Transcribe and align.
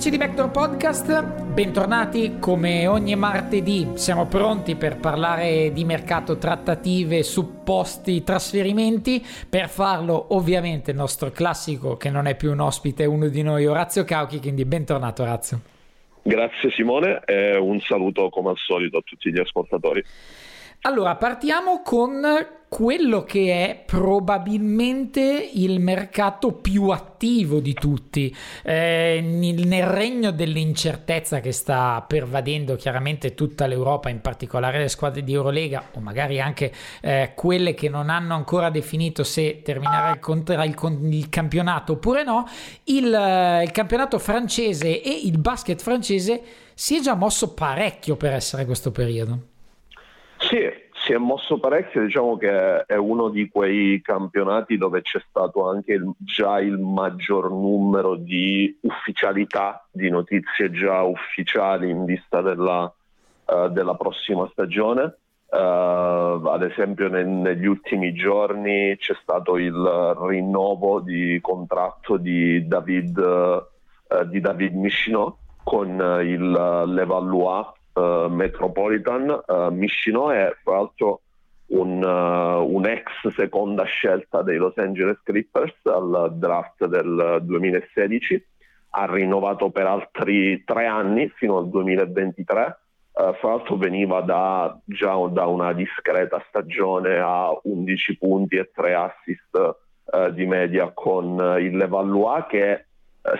Amici 0.00 0.16
di 0.16 0.24
Vector 0.24 0.50
Podcast, 0.50 1.34
bentornati 1.52 2.38
come 2.40 2.86
ogni 2.86 3.14
martedì. 3.16 3.86
Siamo 3.96 4.24
pronti 4.24 4.74
per 4.74 4.96
parlare 4.96 5.72
di 5.74 5.84
mercato, 5.84 6.38
trattative, 6.38 7.22
supposti, 7.22 8.24
trasferimenti. 8.24 9.22
Per 9.46 9.68
farlo, 9.68 10.28
ovviamente, 10.30 10.92
il 10.92 10.96
nostro 10.96 11.30
classico, 11.30 11.98
che 11.98 12.08
non 12.08 12.24
è 12.24 12.34
più 12.34 12.50
un 12.50 12.60
ospite, 12.60 13.04
è 13.04 13.06
uno 13.06 13.28
di 13.28 13.42
noi, 13.42 13.66
Orazio 13.66 14.04
Cauchi. 14.04 14.40
Quindi, 14.40 14.64
bentornato, 14.64 15.20
Orazio. 15.20 15.60
Grazie, 16.22 16.70
Simone, 16.70 17.20
e 17.26 17.58
un 17.58 17.78
saluto 17.80 18.30
come 18.30 18.48
al 18.48 18.56
solito 18.56 18.96
a 18.96 19.02
tutti 19.04 19.30
gli 19.30 19.38
ascoltatori. 19.38 20.02
Allora, 20.80 21.16
partiamo 21.16 21.82
con 21.84 22.22
quello 22.70 23.24
che 23.24 23.66
è 23.66 23.82
probabilmente 23.84 25.50
il 25.54 25.80
mercato 25.80 26.52
più 26.52 26.90
attivo 26.90 27.58
di 27.58 27.74
tutti 27.74 28.34
eh, 28.62 29.20
nel 29.20 29.86
regno 29.86 30.30
dell'incertezza 30.30 31.40
che 31.40 31.50
sta 31.50 32.02
pervadendo 32.06 32.76
chiaramente 32.76 33.34
tutta 33.34 33.66
l'Europa, 33.66 34.08
in 34.08 34.20
particolare 34.20 34.78
le 34.78 34.86
squadre 34.86 35.24
di 35.24 35.32
Eurolega 35.32 35.88
o 35.94 36.00
magari 36.00 36.40
anche 36.40 36.72
eh, 37.00 37.32
quelle 37.34 37.74
che 37.74 37.88
non 37.88 38.08
hanno 38.08 38.34
ancora 38.34 38.70
definito 38.70 39.24
se 39.24 39.62
terminare 39.62 40.12
il, 40.12 40.20
contra- 40.20 40.62
il, 40.62 40.76
il 41.10 41.28
campionato 41.28 41.94
oppure 41.94 42.22
no, 42.22 42.46
il, 42.84 43.12
eh, 43.12 43.64
il 43.64 43.72
campionato 43.72 44.20
francese 44.20 45.02
e 45.02 45.20
il 45.24 45.38
basket 45.38 45.82
francese 45.82 46.40
si 46.72 46.96
è 46.96 47.00
già 47.00 47.14
mosso 47.14 47.52
parecchio 47.52 48.14
per 48.14 48.32
essere 48.32 48.64
questo 48.64 48.92
periodo. 48.92 49.49
Si 51.10 51.16
è 51.16 51.18
mosso 51.18 51.58
parecchio, 51.58 52.02
diciamo 52.02 52.36
che 52.36 52.84
è 52.84 52.94
uno 52.94 53.30
di 53.30 53.48
quei 53.48 54.00
campionati 54.00 54.78
dove 54.78 55.02
c'è 55.02 55.20
stato 55.28 55.68
anche 55.68 55.94
il, 55.94 56.08
già 56.18 56.60
il 56.60 56.78
maggior 56.78 57.50
numero 57.50 58.14
di 58.14 58.78
ufficialità, 58.82 59.84
di 59.90 60.08
notizie 60.08 60.70
già 60.70 61.02
ufficiali 61.02 61.90
in 61.90 62.04
vista 62.04 62.42
della, 62.42 62.84
uh, 62.84 63.68
della 63.70 63.96
prossima 63.96 64.48
stagione. 64.52 65.16
Uh, 65.48 65.56
ad 66.46 66.62
esempio 66.62 67.08
nel, 67.08 67.26
negli 67.26 67.66
ultimi 67.66 68.12
giorni 68.12 68.96
c'è 68.96 69.16
stato 69.20 69.56
il 69.56 69.74
rinnovo 69.74 71.00
di 71.00 71.40
contratto 71.42 72.18
di 72.18 72.68
David, 72.68 73.18
uh, 73.18 74.38
David 74.38 74.74
Michino 74.74 75.38
con 75.64 75.88
il 76.22 76.84
Levallois 76.86 77.78
uh, 77.94 78.26
Metropolitan. 78.28 79.42
Uh, 79.46 79.68
Michino 79.70 80.30
è 80.30 80.54
tra 80.62 80.74
l'altro 80.74 81.22
un, 81.68 82.02
uh, 82.02 82.74
un, 82.74 82.86
ex 82.86 83.28
seconda 83.34 83.84
scelta 83.84 84.42
dei 84.42 84.56
Los 84.56 84.76
Angeles 84.76 85.20
Clippers 85.22 85.74
al 85.84 86.32
draft 86.34 86.86
del 86.86 87.40
2016, 87.42 88.46
ha 88.90 89.06
rinnovato 89.06 89.70
per 89.70 89.86
altri 89.86 90.64
tre 90.64 90.86
anni 90.86 91.28
fino 91.36 91.58
al 91.58 91.68
2023. 91.68 92.78
Uh, 93.12 93.32
fra 93.34 93.48
l'altro 93.50 93.76
veniva 93.76 94.20
da, 94.20 94.78
già 94.84 95.14
da 95.28 95.46
una 95.46 95.72
discreta 95.72 96.42
stagione 96.48 97.18
a 97.18 97.50
11 97.62 98.18
punti 98.18 98.56
e 98.56 98.70
3 98.72 98.94
assist 98.94 99.76
uh, 100.04 100.30
di 100.32 100.46
media 100.46 100.92
con 100.92 101.56
il 101.58 101.76
Levallois 101.76 102.46
che 102.48 102.70
eh, 102.72 102.84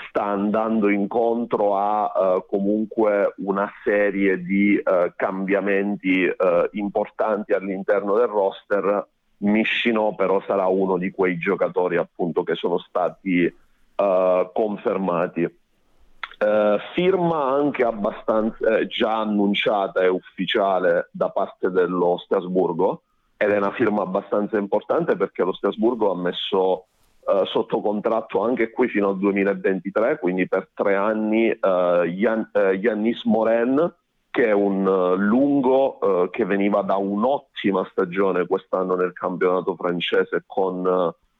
sta 0.08 0.24
andando 0.24 0.88
incontro 0.88 1.76
a 1.76 2.04
uh, 2.04 2.46
comunque 2.46 3.34
una 3.38 3.70
serie 3.82 4.42
di 4.42 4.76
uh, 4.76 5.12
cambiamenti 5.16 6.24
uh, 6.24 6.68
importanti 6.72 7.52
all'interno 7.52 8.14
del 8.14 8.26
roster. 8.26 9.06
Mischino 9.38 10.14
però 10.14 10.42
sarà 10.46 10.66
uno 10.66 10.98
di 10.98 11.10
quei 11.10 11.38
giocatori 11.38 11.96
appunto 11.96 12.42
che 12.42 12.54
sono 12.54 12.78
stati 12.78 13.50
confermati. 14.52 15.42
firma 16.94 17.44
anche 17.52 17.84
abbastanza 17.84 18.78
eh, 18.78 18.86
già 18.86 19.18
annunciata 19.18 20.00
e 20.00 20.08
ufficiale 20.08 21.08
da 21.12 21.28
parte 21.28 21.70
dello 21.70 22.16
Strasburgo 22.16 23.02
ed 23.36 23.50
è 23.50 23.56
una 23.58 23.72
firma 23.72 24.02
abbastanza 24.02 24.56
importante 24.58 25.16
perché 25.16 25.42
lo 25.42 25.52
Strasburgo 25.52 26.10
ha 26.10 26.16
messo 26.16 26.86
uh, 27.20 27.44
sotto 27.44 27.81
contratto 27.81 28.42
anche 28.42 28.70
qui 28.70 28.88
fino 28.88 29.08
al 29.08 29.19
2023, 29.19 30.19
quindi 30.19 30.48
per 30.48 30.69
tre 30.75 30.94
anni 30.94 31.47
Yan, 31.48 32.50
uh, 32.53 32.58
Yannis 32.72 33.25
Moren, 33.25 33.94
che 34.31 34.47
è 34.47 34.53
un 34.53 34.84
lungo 35.16 36.28
che 36.30 36.44
veniva 36.44 36.82
da 36.82 36.94
un'ottima 36.94 37.84
stagione 37.91 38.47
quest'anno 38.47 38.94
nel 38.94 39.12
campionato 39.12 39.75
francese 39.75 40.44
con, 40.47 40.82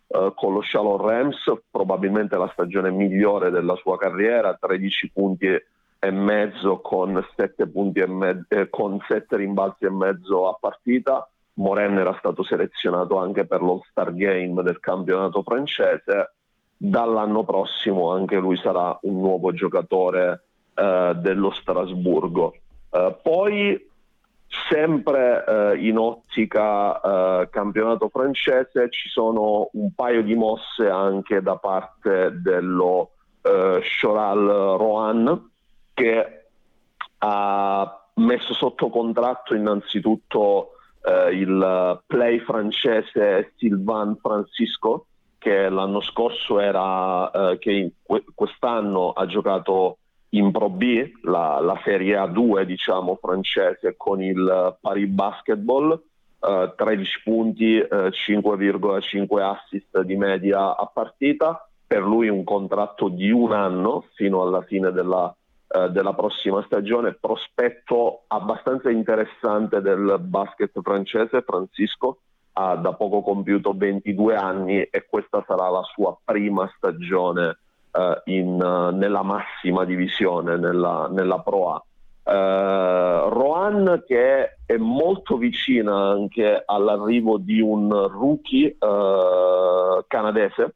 con 0.09 0.53
lo 0.53 0.61
Chalon 0.61 0.97
Rams, 0.97 1.53
probabilmente 1.71 2.37
la 2.37 2.51
stagione 2.53 2.91
migliore 2.91 3.51
della 3.51 3.77
sua 3.77 3.97
carriera, 3.97 4.59
13 4.61 5.11
punti 5.13 5.47
e 6.03 6.11
mezzo 6.11 6.81
con 6.81 7.23
7 7.37 7.69
punti 7.69 8.01
e 8.01 8.07
mezzo, 8.07 8.47
eh, 8.49 8.71
con 8.71 8.99
7 9.07 9.37
rimbalzi 9.37 9.85
e 9.85 9.91
mezzo 9.91 10.49
a 10.49 10.57
partita 10.59 11.29
Moren 11.60 11.98
era 11.98 12.16
stato 12.19 12.43
selezionato 12.43 13.19
anche 13.19 13.47
per 13.47 13.60
l'All-Star 13.60 14.15
Game 14.15 14.62
del 14.62 14.81
campionato 14.81 15.43
francese. 15.43 16.34
Dall'anno 16.75 17.44
prossimo 17.44 18.12
anche 18.12 18.37
lui 18.37 18.56
sarà 18.56 18.98
un 19.03 19.21
nuovo 19.21 19.53
giocatore 19.53 20.44
eh, 20.75 21.12
dello 21.16 21.50
Strasburgo. 21.50 22.54
Eh, 22.91 23.19
poi, 23.22 23.88
sempre 24.71 25.44
eh, 25.47 25.87
in 25.87 25.98
ottica 25.98 27.00
eh, 27.43 27.50
campionato 27.50 28.09
francese, 28.09 28.88
ci 28.88 29.10
sono 29.10 29.69
un 29.72 29.92
paio 29.94 30.22
di 30.22 30.34
mosse 30.34 30.88
anche 30.88 31.42
da 31.42 31.56
parte 31.56 32.41
dello 32.41 33.10
eh, 33.42 33.82
Choral 34.00 34.47
Rohan 34.78 35.50
che 35.92 36.47
ha 37.19 38.03
messo 38.15 38.54
sotto 38.54 38.89
contratto 38.89 39.54
innanzitutto 39.54 40.77
eh, 41.03 41.31
il 41.33 42.03
play 42.07 42.39
francese 42.41 43.53
Sylvain 43.57 44.17
Francisco, 44.21 45.07
che 45.39 45.69
l'anno 45.69 46.01
scorso 46.01 46.61
era, 46.61 47.31
eh, 47.31 47.59
che 47.59 47.93
quest'anno 48.35 49.13
ha 49.13 49.27
giocato 49.27 49.97
in 50.31 50.51
Pro 50.53 50.69
B, 50.69 51.11
la, 51.23 51.59
la, 51.61 51.81
Serie 51.83 52.17
A2 52.17 52.63
diciamo 52.63 53.19
francese 53.21 53.95
con 53.97 54.23
il 54.23 54.77
Paris 54.81 55.09
Basketball, 55.09 56.01
eh, 56.41 56.73
13 56.77 57.23
punti, 57.25 57.79
5,5 57.79 59.39
eh, 59.39 59.43
assist 59.43 60.01
di 60.03 60.17
media 60.17 60.77
a 60.77 60.91
partita, 60.93 61.67
per 61.87 62.03
lui 62.03 62.29
un 62.29 62.45
contratto 62.45 63.09
di 63.09 63.31
un 63.31 63.53
anno 63.53 64.05
fino 64.15 64.43
alla 64.43 64.63
fine 64.63 64.93
della 64.93 65.35
eh, 65.72 65.89
della 65.91 66.15
prossima 66.15 66.63
stagione, 66.65 67.15
prospetto 67.15 68.25
abbastanza 68.27 68.91
interessante 68.91 69.81
del 69.81 70.17
basket 70.19 70.72
francese, 70.83 71.43
Francisco 71.43 72.19
ha 72.55 72.75
da 72.75 72.93
poco 72.95 73.22
compiuto 73.22 73.72
22 73.77 74.34
anni 74.34 74.83
e 74.83 75.07
questa 75.09 75.45
sarà 75.47 75.69
la 75.69 75.83
sua 75.95 76.19
prima 76.25 76.69
stagione 76.77 77.59
uh, 77.93 78.31
in, 78.31 78.61
uh, 78.61 78.93
nella 78.93 79.22
massima 79.22 79.84
divisione, 79.84 80.57
nella, 80.57 81.09
nella 81.09 81.39
Pro 81.39 81.71
A. 81.71 81.84
Uh, 82.23 83.28
Rohan 83.28 84.03
che 84.07 84.57
è 84.66 84.77
molto 84.77 85.37
vicina 85.37 86.11
anche 86.11 86.63
all'arrivo 86.66 87.39
di 87.39 87.61
un 87.61 88.09
rookie 88.09 88.77
uh, 88.78 90.05
canadese, 90.09 90.75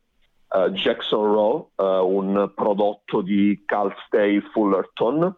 uh, 0.55 0.71
Jackson 0.71 1.25
Rowe, 1.33 1.67
un 1.77 2.53
prodotto 2.55 3.21
di 3.21 3.63
Cal 3.67 3.95
State 4.07 4.43
Fullerton. 4.53 5.35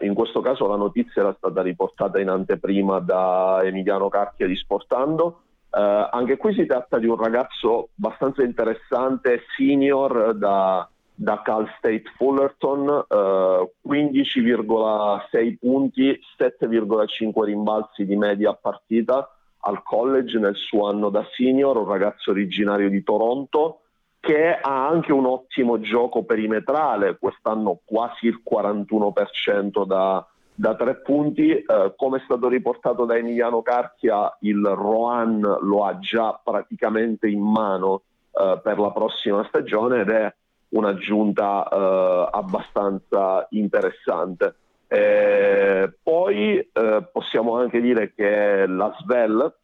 in 0.00 0.14
questo 0.14 0.40
caso 0.40 0.68
la 0.68 0.76
notizia 0.76 1.22
era 1.22 1.34
stata 1.36 1.60
riportata 1.62 2.20
in 2.20 2.28
anteprima 2.28 3.00
da 3.00 3.60
Emiliano 3.62 4.08
Carchia 4.08 4.46
di 4.46 4.54
Sportando. 4.54 5.40
anche 5.70 6.36
qui 6.36 6.54
si 6.54 6.64
tratta 6.66 6.98
di 6.98 7.06
un 7.06 7.16
ragazzo 7.16 7.88
abbastanza 7.96 8.42
interessante, 8.44 9.42
senior 9.56 10.34
da 10.34 10.88
da 11.14 11.40
Cal 11.42 11.68
State 11.78 12.10
Fullerton, 12.16 13.06
eh, 13.08 13.72
15,6 13.86 15.56
punti, 15.60 16.18
7,5 16.36 17.44
rimbalzi 17.44 18.04
di 18.04 18.16
media 18.16 18.50
a 18.50 18.58
partita 18.60 19.28
al 19.66 19.82
college 19.82 20.38
nel 20.38 20.56
suo 20.56 20.88
anno 20.88 21.08
da 21.08 21.24
senior, 21.32 21.76
un 21.76 21.86
ragazzo 21.86 22.32
originario 22.32 22.90
di 22.90 23.02
Toronto 23.02 23.83
che 24.24 24.58
ha 24.58 24.88
anche 24.88 25.12
un 25.12 25.26
ottimo 25.26 25.78
gioco 25.80 26.24
perimetrale, 26.24 27.18
quest'anno 27.18 27.80
quasi 27.84 28.26
il 28.26 28.42
41% 28.42 29.84
da, 29.84 30.26
da 30.54 30.74
tre 30.76 30.96
punti, 31.02 31.50
eh, 31.50 31.92
come 31.94 32.18
è 32.18 32.22
stato 32.24 32.48
riportato 32.48 33.04
da 33.04 33.16
Emiliano 33.16 33.60
Carchia, 33.60 34.34
il 34.40 34.64
Rohan 34.64 35.40
lo 35.60 35.84
ha 35.84 35.98
già 35.98 36.40
praticamente 36.42 37.28
in 37.28 37.42
mano 37.42 38.02
eh, 38.32 38.60
per 38.62 38.78
la 38.78 38.90
prossima 38.92 39.44
stagione 39.46 40.00
ed 40.00 40.08
è 40.08 40.34
un'aggiunta 40.70 41.68
eh, 41.68 42.28
abbastanza 42.32 43.46
interessante. 43.50 44.54
Eh, 44.88 45.92
poi 46.02 46.58
eh, 46.58 47.08
possiamo 47.12 47.58
anche 47.58 47.80
dire 47.80 48.12
che 48.14 48.64
la 48.66 48.94
Svel, 49.00 49.54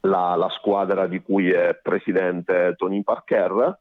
la, 0.00 0.34
la, 0.36 0.48
squadra 0.50 1.06
di 1.06 1.20
cui 1.20 1.50
è 1.50 1.78
presidente 1.80 2.74
Tony 2.76 3.02
Parker, 3.02 3.78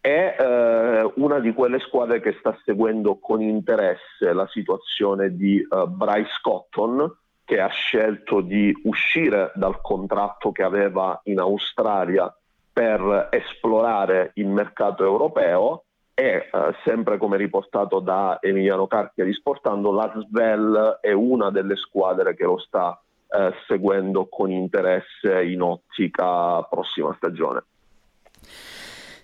è 0.00 0.36
eh, 0.38 1.12
una 1.16 1.40
di 1.40 1.52
quelle 1.52 1.80
squadre 1.80 2.20
che 2.20 2.36
sta 2.38 2.56
seguendo 2.64 3.18
con 3.18 3.40
interesse 3.40 4.32
la 4.32 4.46
situazione 4.48 5.34
di 5.34 5.66
uh, 5.68 5.86
Bryce 5.88 6.38
Cotton, 6.42 7.12
che 7.44 7.60
ha 7.60 7.68
scelto 7.68 8.40
di 8.40 8.72
uscire 8.84 9.52
dal 9.54 9.80
contratto 9.80 10.52
che 10.52 10.62
aveva 10.62 11.18
in 11.24 11.38
Australia 11.38 12.32
per 12.72 13.28
esplorare 13.30 14.32
il 14.34 14.48
mercato 14.48 15.04
europeo 15.04 15.84
e 16.12 16.48
eh, 16.50 16.74
sempre 16.84 17.18
come 17.18 17.36
riportato 17.36 18.00
da 18.00 18.38
Emiliano 18.40 18.86
Carchia 18.86 19.24
di 19.24 19.32
Sportando, 19.32 19.92
la 19.92 20.12
Svel 20.16 20.98
è 21.00 21.12
una 21.12 21.50
delle 21.50 21.76
squadre 21.76 22.34
che 22.34 22.44
lo 22.44 22.58
sta 22.58 23.00
eh, 23.28 23.52
seguendo 23.66 24.28
con 24.28 24.50
interesse 24.50 25.42
in 25.44 25.62
ottica 25.62 26.62
prossima 26.62 27.14
stagione. 27.16 27.64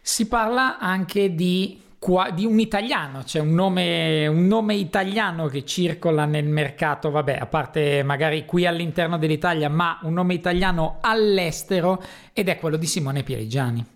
Si 0.01 0.27
parla 0.27 0.79
anche 0.79 1.35
di 1.35 1.81
di 2.35 2.45
un 2.45 2.59
italiano, 2.59 3.21
c'è 3.21 3.39
cioè 3.39 3.43
un 3.43 3.55
nome, 3.55 4.27
un 4.27 4.49
nome 4.49 4.75
italiano 4.75 5.47
che 5.47 5.65
circola 5.65 6.25
nel 6.25 6.47
mercato, 6.47 7.13
vabbè, 7.13 7.39
a 7.39 7.47
parte 7.47 8.03
magari 8.03 8.45
qui 8.45 8.67
all'interno 8.67 9.19
dell'Italia, 9.19 9.69
ma 9.69 10.01
un 10.03 10.13
nome 10.13 10.35
italiano 10.35 10.99
all'estero 11.01 12.03
ed 12.33 12.49
è 12.49 12.59
quello 12.59 12.77
di 12.77 12.87
Simone 12.87 13.23
Pierigiani. 13.23 13.87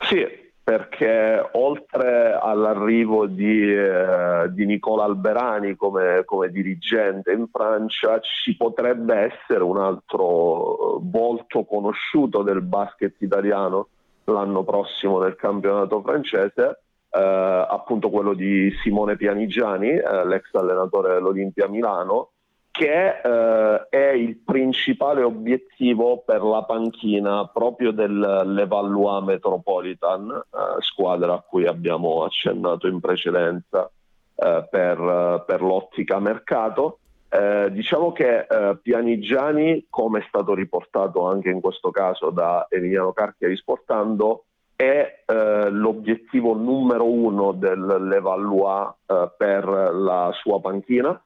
Sì, 0.00 0.43
perché 0.64 1.46
oltre 1.52 2.32
all'arrivo 2.40 3.26
di, 3.26 3.70
eh, 3.70 4.50
di 4.50 4.64
Nicola 4.64 5.04
Alberani 5.04 5.76
come, 5.76 6.22
come, 6.24 6.48
dirigente 6.48 7.32
in 7.32 7.48
Francia, 7.52 8.18
ci 8.20 8.56
potrebbe 8.56 9.14
essere 9.14 9.62
un 9.62 9.76
altro 9.76 11.00
volto 11.02 11.64
conosciuto 11.64 12.42
del 12.42 12.62
basket 12.62 13.20
italiano 13.20 13.88
l'anno 14.24 14.64
prossimo 14.64 15.18
nel 15.18 15.36
campionato 15.36 16.00
francese, 16.00 16.80
eh, 17.10 17.66
appunto 17.68 18.08
quello 18.08 18.32
di 18.32 18.72
Simone 18.82 19.16
Pianigiani, 19.16 19.90
eh, 19.90 20.26
l'ex 20.26 20.48
allenatore 20.54 21.12
dell'Olimpia 21.12 21.68
Milano, 21.68 22.30
che 22.74 23.20
eh, 23.22 23.86
è 23.88 24.10
il 24.14 24.38
principale 24.38 25.22
obiettivo 25.22 26.24
per 26.26 26.42
la 26.42 26.64
panchina 26.64 27.46
proprio 27.46 27.92
dell'Evallois 27.92 29.22
Metropolitan, 29.22 30.28
eh, 30.28 30.82
squadra 30.82 31.34
a 31.34 31.44
cui 31.48 31.68
abbiamo 31.68 32.24
accennato 32.24 32.88
in 32.88 32.98
precedenza 32.98 33.88
eh, 34.34 34.66
per, 34.68 35.44
per 35.46 35.62
l'ottica 35.62 36.18
mercato. 36.18 36.98
Eh, 37.28 37.70
diciamo 37.70 38.10
che 38.10 38.40
eh, 38.40 38.76
Pianigiani, 38.82 39.86
come 39.88 40.18
è 40.18 40.24
stato 40.26 40.52
riportato 40.52 41.28
anche 41.28 41.50
in 41.50 41.60
questo 41.60 41.92
caso 41.92 42.30
da 42.30 42.66
Emiliano 42.68 43.12
Carchia 43.12 43.46
risportando, 43.46 44.46
è 44.74 45.22
eh, 45.24 45.70
l'obiettivo 45.70 46.54
numero 46.54 47.08
uno 47.08 47.52
dell'Evallois 47.52 48.94
eh, 49.06 49.30
per 49.38 49.64
la 49.64 50.32
sua 50.34 50.60
panchina. 50.60 51.22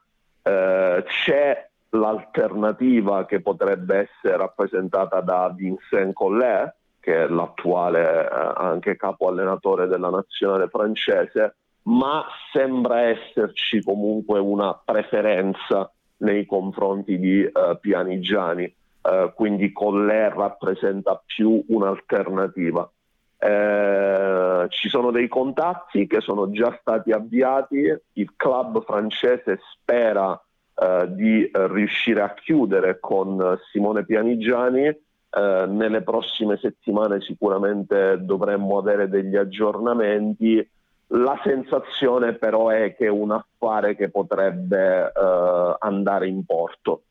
Eh, 0.49 1.03
c'è 1.05 1.69
l'alternativa 1.91 3.25
che 3.25 3.41
potrebbe 3.41 4.09
essere 4.09 4.37
rappresentata 4.37 5.21
da 5.21 5.53
Vincent 5.55 6.13
Collet, 6.13 6.73
che 6.99 7.23
è 7.23 7.27
l'attuale 7.27 8.23
eh, 8.23 8.53
anche 8.55 8.95
capo 8.95 9.27
allenatore 9.27 9.87
della 9.87 10.09
nazionale 10.09 10.67
francese, 10.67 11.55
ma 11.83 12.25
sembra 12.51 13.01
esserci 13.01 13.83
comunque 13.83 14.39
una 14.39 14.73
preferenza 14.83 15.91
nei 16.17 16.45
confronti 16.45 17.17
di 17.17 17.41
uh, 17.41 17.79
Pianigiani, 17.79 18.75
uh, 19.03 19.33
quindi 19.33 19.71
Collet 19.71 20.33
rappresenta 20.33 21.19
più 21.25 21.63
un'alternativa. 21.69 22.91
Eh, 23.41 24.65
ci 24.67 24.89
sono 24.89 25.11
dei 25.11 25.29
contatti 25.29 26.07
che 26.07 26.19
sono 26.19 26.51
già 26.51 26.77
stati 26.81 27.11
avviati, 27.11 27.97
il 28.13 28.33
club 28.35 28.83
francese 28.83 29.59
spera 29.71 30.39
eh, 30.75 31.05
di 31.09 31.49
riuscire 31.53 32.21
a 32.21 32.33
chiudere 32.33 32.99
con 32.99 33.57
Simone 33.71 34.03
Pianigiani, 34.03 34.87
eh, 34.87 35.65
nelle 35.67 36.01
prossime 36.01 36.57
settimane 36.57 37.21
sicuramente 37.21 38.17
dovremmo 38.19 38.77
avere 38.77 39.07
degli 39.07 39.37
aggiornamenti. 39.37 40.67
La 41.11 41.39
sensazione 41.43 42.33
però 42.33 42.69
è 42.69 42.95
che 42.95 43.05
è 43.05 43.09
un 43.09 43.31
affare 43.31 43.95
che 43.95 44.09
potrebbe 44.09 45.11
uh, 45.15 45.75
andare 45.79 46.27
in 46.27 46.45
porto. 46.45 47.01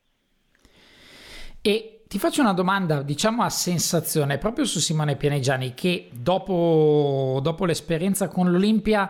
E 1.61 1.98
ti 2.09 2.17
faccio 2.17 2.41
una 2.41 2.53
domanda, 2.53 3.03
diciamo 3.03 3.43
a 3.43 3.49
sensazione, 3.49 4.39
proprio 4.39 4.65
su 4.65 4.79
Simone 4.79 5.15
Pianegiani, 5.15 5.75
che 5.75 6.09
dopo, 6.11 7.39
dopo 7.41 7.65
l'esperienza 7.65 8.27
con 8.27 8.51
l'Olimpia 8.51 9.09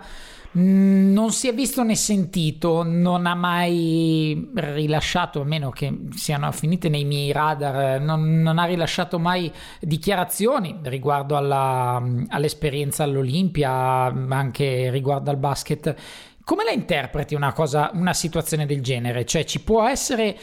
Mm, 0.58 1.14
non 1.14 1.32
si 1.32 1.48
è 1.48 1.54
visto 1.54 1.84
né 1.84 1.96
sentito, 1.96 2.82
non 2.84 3.28
ha 3.28 3.36
mai 3.36 4.50
rilasciato, 4.56 5.42
a 5.42 5.44
meno 5.44 5.70
che 5.70 6.08
siano 6.16 6.52
finite 6.52 6.90
nei 6.90 7.06
miei 7.06 7.32
radar, 7.32 8.02
non, 8.02 8.42
non 8.42 8.58
ha 8.58 8.66
rilasciato 8.66 9.20
mai 9.20 9.52
dichiarazioni 9.80 10.80
riguardo 10.84 11.38
alla, 11.38 12.02
all'esperienza 12.30 13.04
all'Olimpia, 13.04 13.70
anche 13.70 14.90
riguardo 14.90 15.30
al 15.30 15.38
basket. 15.38 15.96
Come 16.44 16.64
la 16.64 16.72
interpreti 16.72 17.36
una 17.36 17.54
cosa, 17.54 17.92
una 17.94 18.14
situazione 18.14 18.66
del 18.66 18.82
genere? 18.82 19.26
Cioè 19.26 19.44
ci 19.44 19.62
può 19.62 19.88
essere 19.88 20.36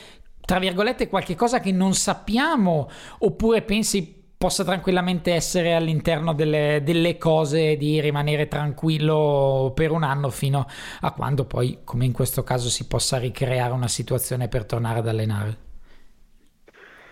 tra 0.47 0.59
virgolette 0.59 1.09
qualche 1.09 1.35
cosa 1.35 1.61
che 1.61 1.73
non 1.73 1.93
sappiamo 1.93 2.89
oppure 3.19 3.61
pensi 3.63 4.15
possa 4.39 4.65
tranquillamente 4.65 5.33
essere 5.33 5.75
all'interno 5.75 6.33
delle, 6.33 6.81
delle, 6.85 7.19
cose 7.19 7.77
di 7.77 8.01
rimanere 8.01 8.49
tranquillo 8.49 9.73
per 9.75 9.91
un 9.91 10.03
anno 10.03 10.29
fino 10.31 10.67
a 11.01 11.13
quando 11.13 11.47
poi, 11.47 11.79
come 11.85 12.05
in 12.05 12.13
questo 12.13 12.43
caso, 12.43 12.69
si 12.69 12.87
possa 12.87 13.19
ricreare 13.19 13.73
una 13.73 13.89
situazione 13.89 14.49
per 14.49 14.67
tornare 14.67 14.99
ad 14.99 15.09
allenare. 15.09 15.65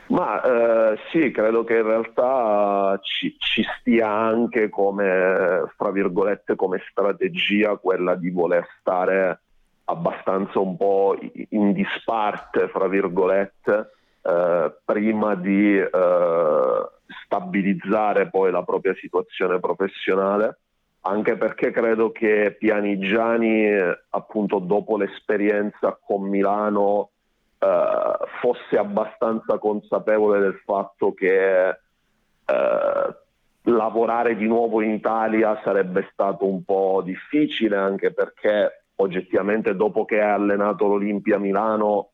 Ma 0.08 0.42
eh, 0.42 0.98
sì, 1.10 1.30
credo 1.30 1.64
che 1.64 1.76
in 1.76 1.82
realtà 1.82 2.98
ci, 3.02 3.34
ci, 3.38 3.64
stia 3.80 4.08
anche 4.10 4.68
come, 4.68 5.64
fra 5.76 5.90
virgolette, 5.90 6.56
come 6.56 6.82
strategia 6.90 7.76
quella 7.76 8.14
di 8.14 8.30
voler 8.30 8.66
stare 8.78 9.43
abbastanza 9.84 10.58
un 10.58 10.76
po' 10.76 11.16
in 11.50 11.72
disparte, 11.72 12.68
fra 12.68 12.88
virgolette, 12.88 13.90
eh, 14.22 14.74
prima 14.84 15.34
di 15.34 15.78
eh, 15.78 16.88
stabilizzare 17.24 18.30
poi 18.30 18.50
la 18.50 18.62
propria 18.62 18.94
situazione 18.94 19.60
professionale, 19.60 20.58
anche 21.02 21.36
perché 21.36 21.70
credo 21.70 22.10
che 22.12 22.56
Pianigiani, 22.58 23.68
appunto 24.10 24.58
dopo 24.58 24.96
l'esperienza 24.96 25.98
con 26.02 26.22
Milano, 26.22 27.10
eh, 27.58 28.16
fosse 28.40 28.78
abbastanza 28.78 29.58
consapevole 29.58 30.40
del 30.40 30.60
fatto 30.64 31.12
che 31.12 31.68
eh, 31.68 33.16
lavorare 33.64 34.36
di 34.36 34.46
nuovo 34.46 34.80
in 34.80 34.92
Italia 34.92 35.60
sarebbe 35.62 36.08
stato 36.12 36.46
un 36.46 36.64
po' 36.64 37.02
difficile, 37.04 37.76
anche 37.76 38.12
perché 38.12 38.83
oggettivamente 38.96 39.74
dopo 39.74 40.04
che 40.04 40.20
ha 40.20 40.34
allenato 40.34 40.86
l'Olimpia 40.86 41.38
Milano 41.38 42.10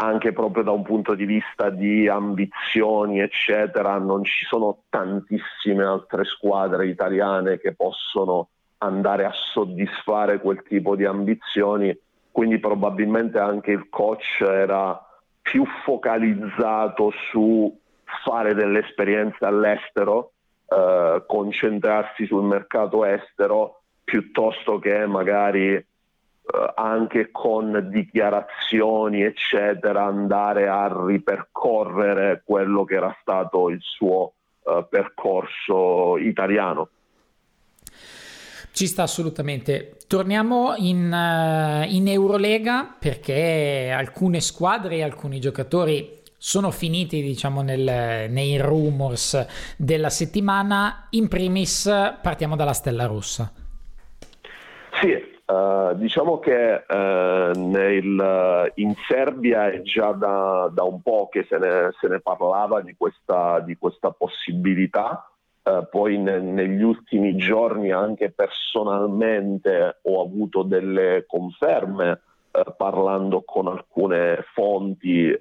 anche 0.00 0.32
proprio 0.32 0.62
da 0.62 0.70
un 0.70 0.82
punto 0.82 1.14
di 1.14 1.24
vista 1.24 1.70
di 1.70 2.06
ambizioni, 2.06 3.18
eccetera, 3.18 3.98
non 3.98 4.22
ci 4.22 4.44
sono 4.44 4.84
tantissime 4.88 5.84
altre 5.84 6.24
squadre 6.24 6.86
italiane 6.86 7.58
che 7.58 7.74
possono 7.74 8.50
andare 8.78 9.24
a 9.24 9.32
soddisfare 9.32 10.40
quel 10.40 10.62
tipo 10.62 10.94
di 10.94 11.04
ambizioni, 11.04 11.96
quindi 12.30 12.60
probabilmente 12.60 13.38
anche 13.38 13.72
il 13.72 13.88
coach 13.88 14.40
era 14.40 15.04
più 15.42 15.64
focalizzato 15.84 17.10
su 17.30 17.76
fare 18.22 18.54
delle 18.54 18.80
esperienze 18.80 19.44
all'estero, 19.44 20.32
eh, 20.68 21.24
concentrarsi 21.26 22.24
sul 22.26 22.44
mercato 22.44 23.04
estero 23.04 23.77
piuttosto 24.08 24.78
che 24.78 25.04
magari 25.04 25.74
eh, 25.74 25.84
anche 26.76 27.28
con 27.30 27.90
dichiarazioni 27.92 29.20
eccetera 29.20 30.04
andare 30.04 30.66
a 30.66 30.90
ripercorrere 31.06 32.40
quello 32.42 32.84
che 32.84 32.94
era 32.94 33.14
stato 33.20 33.68
il 33.68 33.80
suo 33.82 34.32
uh, 34.62 34.88
percorso 34.88 36.16
italiano. 36.16 36.88
Ci 38.72 38.86
sta 38.86 39.02
assolutamente. 39.02 39.98
Torniamo 40.06 40.74
in, 40.76 41.12
uh, 41.12 41.86
in 41.86 42.08
Eurolega 42.08 42.96
perché 42.98 43.92
alcune 43.94 44.40
squadre 44.40 44.96
e 44.96 45.02
alcuni 45.02 45.40
giocatori 45.40 46.22
sono 46.38 46.70
finiti 46.70 47.20
diciamo 47.20 47.60
nel, 47.60 48.30
nei 48.30 48.56
rumors 48.56 49.74
della 49.76 50.08
settimana. 50.08 51.08
In 51.10 51.28
primis 51.28 51.90
partiamo 52.22 52.56
dalla 52.56 52.72
Stella 52.72 53.04
Rossa. 53.04 53.52
Sì, 55.00 55.36
Uh, 55.48 55.94
diciamo 55.94 56.38
che 56.40 56.84
uh, 56.86 57.58
nel, 57.58 58.70
in 58.74 58.94
Serbia 59.08 59.70
è 59.70 59.80
già 59.80 60.12
da, 60.12 60.70
da 60.70 60.82
un 60.82 61.00
po' 61.00 61.30
che 61.30 61.46
se 61.48 61.56
ne, 61.56 61.88
se 61.98 62.06
ne 62.06 62.20
parlava 62.20 62.82
di 62.82 62.94
questa, 62.98 63.58
di 63.60 63.74
questa 63.78 64.10
possibilità, 64.10 65.26
uh, 65.62 65.88
poi 65.88 66.18
ne, 66.18 66.40
negli 66.40 66.82
ultimi 66.82 67.34
giorni 67.36 67.90
anche 67.90 68.30
personalmente 68.30 70.00
ho 70.02 70.20
avuto 70.20 70.64
delle 70.64 71.24
conferme 71.26 72.20
parlando 72.76 73.42
con 73.46 73.68
alcune 73.68 74.44
fonti 74.52 75.34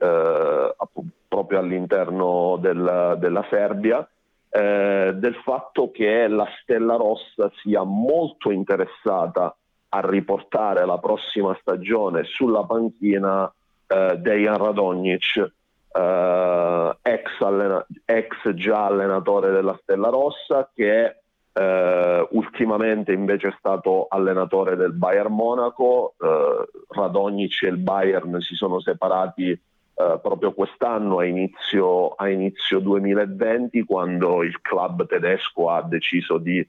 proprio 1.28 1.60
all'interno 1.60 2.58
del, 2.62 3.18
della 3.18 3.46
Serbia. 3.50 4.08
Del 4.50 5.36
fatto 5.44 5.92
che 5.92 6.28
la 6.28 6.48
Stella 6.62 6.96
Rossa 6.96 7.52
sia 7.62 7.84
molto 7.84 8.50
interessata 8.50 9.56
a 9.90 10.00
riportare 10.02 10.86
la 10.86 10.98
prossima 10.98 11.56
stagione 11.62 12.24
sulla 12.24 12.64
panchina 12.64 13.52
eh, 13.88 14.18
Dejan 14.18 14.58
Radonjic, 14.58 15.52
eh, 15.94 16.98
ex, 17.02 17.40
allena- 17.40 17.86
ex, 18.06 18.54
già 18.54 18.86
allenatore 18.86 19.52
della 19.52 19.78
Stella 19.82 20.10
Rossa, 20.10 20.70
che 20.74 21.16
eh, 21.54 22.28
ultimamente 22.32 23.14
invece 23.14 23.48
è 23.48 23.56
stato 23.58 24.08
allenatore 24.10 24.76
del 24.76 24.94
Bayern 24.94 25.34
Monaco. 25.34 26.16
Eh, 26.20 26.68
Radonjic 26.90 27.64
e 27.64 27.68
il 27.68 27.78
Bayern 27.78 28.40
si 28.42 28.56
sono 28.56 28.80
separati 28.80 29.60
eh, 30.00 30.20
proprio 30.22 30.54
quest'anno 30.54 31.18
a 31.18 31.26
inizio, 31.26 32.10
a 32.10 32.30
inizio 32.30 32.80
2020 32.80 33.84
quando 33.84 34.44
il 34.44 34.62
club 34.62 35.08
tedesco 35.08 35.72
ha 35.72 35.82
deciso 35.82 36.38
di 36.38 36.66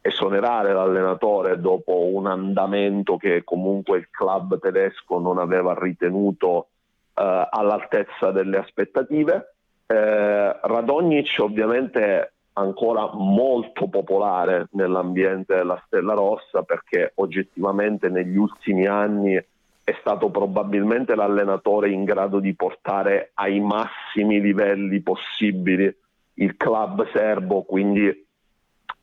esonerare 0.00 0.72
l'allenatore 0.72 1.60
dopo 1.60 2.06
un 2.06 2.26
andamento 2.26 3.16
che 3.16 3.44
comunque 3.44 3.98
il 3.98 4.08
club 4.10 4.58
tedesco 4.58 5.20
non 5.20 5.38
aveva 5.38 5.76
ritenuto 5.78 6.70
eh, 7.14 7.48
all'altezza 7.50 8.32
delle 8.32 8.58
aspettative. 8.58 9.54
Eh, 9.86 10.58
Radonjic 10.60 11.36
ovviamente 11.38 12.32
ancora 12.54 13.08
molto 13.14 13.86
popolare 13.86 14.66
nell'ambiente 14.72 15.54
della 15.54 15.80
Stella 15.86 16.14
Rossa 16.14 16.62
perché 16.62 17.12
oggettivamente 17.14 18.08
negli 18.08 18.36
ultimi 18.36 18.86
anni 18.86 19.40
è 19.84 19.96
stato 20.00 20.30
probabilmente 20.30 21.14
l'allenatore 21.14 21.90
in 21.90 22.04
grado 22.04 22.38
di 22.38 22.54
portare 22.54 23.32
ai 23.34 23.58
massimi 23.60 24.40
livelli 24.40 25.00
possibili 25.00 25.94
il 26.34 26.56
club 26.56 27.10
serbo, 27.12 27.62
quindi 27.62 28.26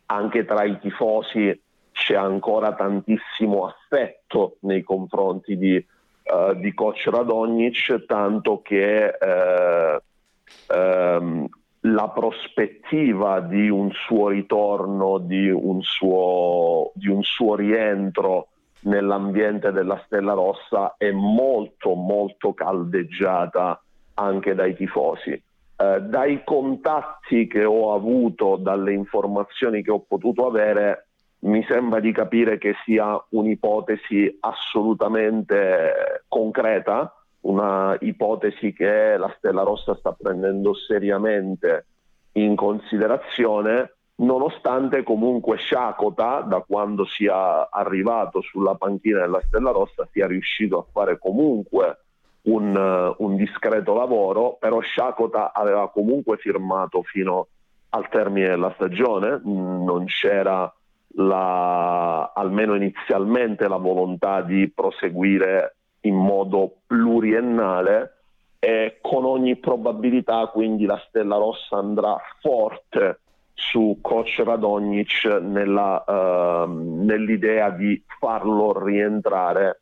anche 0.07 0.45
tra 0.45 0.63
i 0.63 0.79
tifosi 0.79 1.61
c'è 1.91 2.15
ancora 2.15 2.73
tantissimo 2.73 3.65
affetto 3.65 4.57
nei 4.61 4.81
confronti 4.83 5.57
di, 5.57 5.75
uh, 5.75 6.53
di 6.55 6.73
coach 6.73 7.07
Radonjic, 7.07 8.05
tanto 8.05 8.61
che 8.61 9.11
uh, 9.19 10.73
um, 10.73 11.47
la 11.81 12.09
prospettiva 12.09 13.41
di 13.41 13.69
un 13.69 13.91
suo 13.91 14.29
ritorno, 14.29 15.17
di 15.17 15.49
un 15.49 15.81
suo, 15.81 16.91
di 16.93 17.09
un 17.09 17.21
suo 17.21 17.55
rientro 17.55 18.47
nell'ambiente 18.81 19.71
della 19.71 20.01
Stella 20.05 20.33
Rossa 20.33 20.95
è 20.97 21.11
molto 21.11 21.93
molto 21.93 22.53
caldeggiata 22.53 23.81
anche 24.15 24.53
dai 24.53 24.75
tifosi. 24.75 25.31
Eh, 25.31 26.01
dai 26.01 26.41
contatti 26.43 27.47
che 27.47 27.63
ho 27.63 27.93
avuto, 27.93 28.57
dalle 28.57 28.93
informazioni 28.93 29.81
che 29.81 29.91
ho 29.91 29.99
potuto 29.99 30.45
avere, 30.45 31.07
mi 31.41 31.63
sembra 31.63 31.99
di 31.99 32.11
capire 32.11 32.57
che 32.57 32.75
sia 32.83 33.21
un'ipotesi 33.29 34.37
assolutamente 34.41 36.23
concreta, 36.27 37.13
una 37.41 37.95
ipotesi 38.01 38.73
che 38.73 39.15
la 39.15 39.33
Stella 39.37 39.63
Rossa 39.63 39.95
sta 39.95 40.11
prendendo 40.11 40.73
seriamente 40.73 41.85
in 42.33 42.55
considerazione, 42.55 43.95
nonostante 44.19 45.03
comunque 45.03 45.57
Sciacota, 45.57 46.41
da 46.41 46.63
quando 46.65 47.05
sia 47.05 47.69
arrivato 47.69 48.41
sulla 48.41 48.75
panchina 48.75 49.21
della 49.21 49.41
Stella 49.45 49.71
Rossa, 49.71 50.07
sia 50.11 50.27
riuscito 50.27 50.79
a 50.79 50.85
fare 50.91 51.17
comunque 51.17 51.99
un, 52.43 52.75
uh, 52.75 53.23
un 53.23 53.35
discreto 53.35 53.93
lavoro, 53.93 54.57
però 54.59 54.81
Shakota 54.81 55.51
aveva 55.53 55.89
comunque 55.89 56.37
firmato 56.37 57.03
fino 57.03 57.47
al 57.89 58.07
termine 58.09 58.49
della 58.49 58.71
stagione, 58.75 59.41
mm, 59.45 59.83
non 59.83 60.05
c'era 60.05 60.71
la, 61.15 62.31
almeno 62.33 62.75
inizialmente 62.75 63.67
la 63.67 63.77
volontà 63.77 64.41
di 64.41 64.71
proseguire 64.71 65.75
in 66.01 66.15
modo 66.15 66.81
pluriennale 66.85 68.13
e 68.59 68.99
con 69.01 69.25
ogni 69.25 69.55
probabilità 69.57 70.47
quindi 70.47 70.85
la 70.85 71.01
Stella 71.07 71.37
Rossa 71.37 71.77
andrà 71.77 72.15
forte 72.41 73.19
su 73.59 73.99
coach 74.01 74.41
Radonjic 74.43 75.25
nella, 75.41 76.03
uh, 76.07 77.03
nell'idea 77.03 77.69
di 77.69 78.01
farlo 78.19 78.83
rientrare 78.83 79.81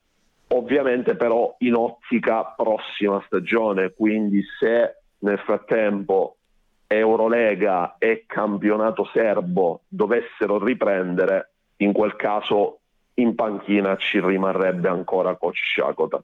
ovviamente 0.50 1.16
però 1.16 1.56
in 1.60 1.76
ottica 1.76 2.54
prossima 2.56 3.22
stagione, 3.26 3.94
quindi 3.94 4.42
se 4.60 4.98
nel 5.20 5.40
frattempo 5.40 6.38
Eurolega 6.88 7.96
e 7.98 8.24
campionato 8.26 9.04
serbo 9.12 9.82
dovessero 9.88 10.64
riprendere, 10.64 11.52
in 11.78 11.92
quel 11.92 12.16
caso 12.16 12.80
in 13.16 13.36
panchina 13.36 13.98
ci 13.98 14.22
rimarrebbe 14.22 14.88
ancora 14.88 15.36
coach 15.36 15.60
Shakota. 15.76 16.24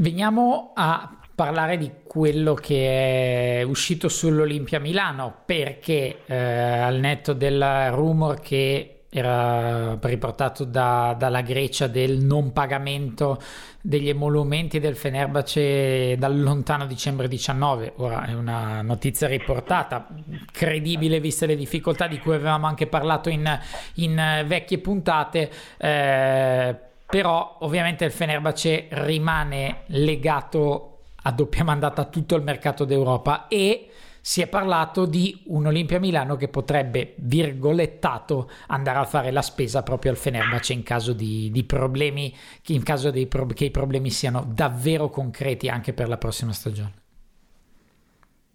Veniamo 0.00 0.70
a 0.76 1.18
parlare 1.34 1.76
di 1.76 1.90
quello 2.04 2.54
che 2.54 3.58
è 3.58 3.62
uscito 3.62 4.08
sull'Olimpia 4.08 4.78
Milano 4.78 5.42
perché 5.44 6.20
eh, 6.24 6.36
al 6.36 7.00
netto 7.00 7.32
del 7.32 7.90
rumor 7.90 8.38
che 8.38 9.06
era 9.10 9.98
riportato 10.00 10.62
da, 10.62 11.16
dalla 11.18 11.40
Grecia 11.40 11.88
del 11.88 12.18
non 12.18 12.52
pagamento 12.52 13.42
degli 13.80 14.08
emolumenti 14.08 14.78
del 14.78 14.94
Fenerbahce 14.94 16.16
dal 16.16 16.40
lontano 16.40 16.86
dicembre 16.86 17.26
19 17.26 17.94
ora 17.96 18.24
è 18.26 18.34
una 18.34 18.82
notizia 18.82 19.26
riportata 19.26 20.06
credibile 20.52 21.18
viste 21.18 21.46
le 21.46 21.56
difficoltà 21.56 22.06
di 22.06 22.20
cui 22.20 22.34
avevamo 22.34 22.66
anche 22.66 22.86
parlato 22.86 23.30
in, 23.30 23.58
in 23.94 24.44
vecchie 24.46 24.78
puntate 24.78 25.50
eh, 25.78 26.87
però 27.10 27.56
ovviamente 27.60 28.04
il 28.04 28.10
Fenerbahce 28.10 28.88
rimane 28.90 29.84
legato 29.86 30.98
a 31.22 31.32
doppia 31.32 31.64
mandata 31.64 32.02
a 32.02 32.04
tutto 32.04 32.36
il 32.36 32.42
mercato 32.42 32.84
d'Europa 32.84 33.48
e 33.48 33.88
si 34.20 34.42
è 34.42 34.46
parlato 34.46 35.06
di 35.06 35.44
un 35.46 35.66
Olimpia 35.66 35.98
Milano 35.98 36.36
che 36.36 36.48
potrebbe, 36.48 37.14
virgolettato, 37.16 38.50
andare 38.66 38.98
a 38.98 39.04
fare 39.04 39.30
la 39.30 39.40
spesa 39.40 39.82
proprio 39.82 40.10
al 40.10 40.18
Fenerbahce 40.18 40.74
in 40.74 40.82
caso 40.82 41.14
di, 41.14 41.50
di 41.50 41.64
problemi, 41.64 42.34
in 42.66 42.82
caso 42.82 43.10
dei, 43.10 43.26
che 43.54 43.64
i 43.64 43.70
problemi 43.70 44.10
siano 44.10 44.44
davvero 44.46 45.08
concreti 45.08 45.70
anche 45.70 45.94
per 45.94 46.08
la 46.08 46.18
prossima 46.18 46.52
stagione. 46.52 46.92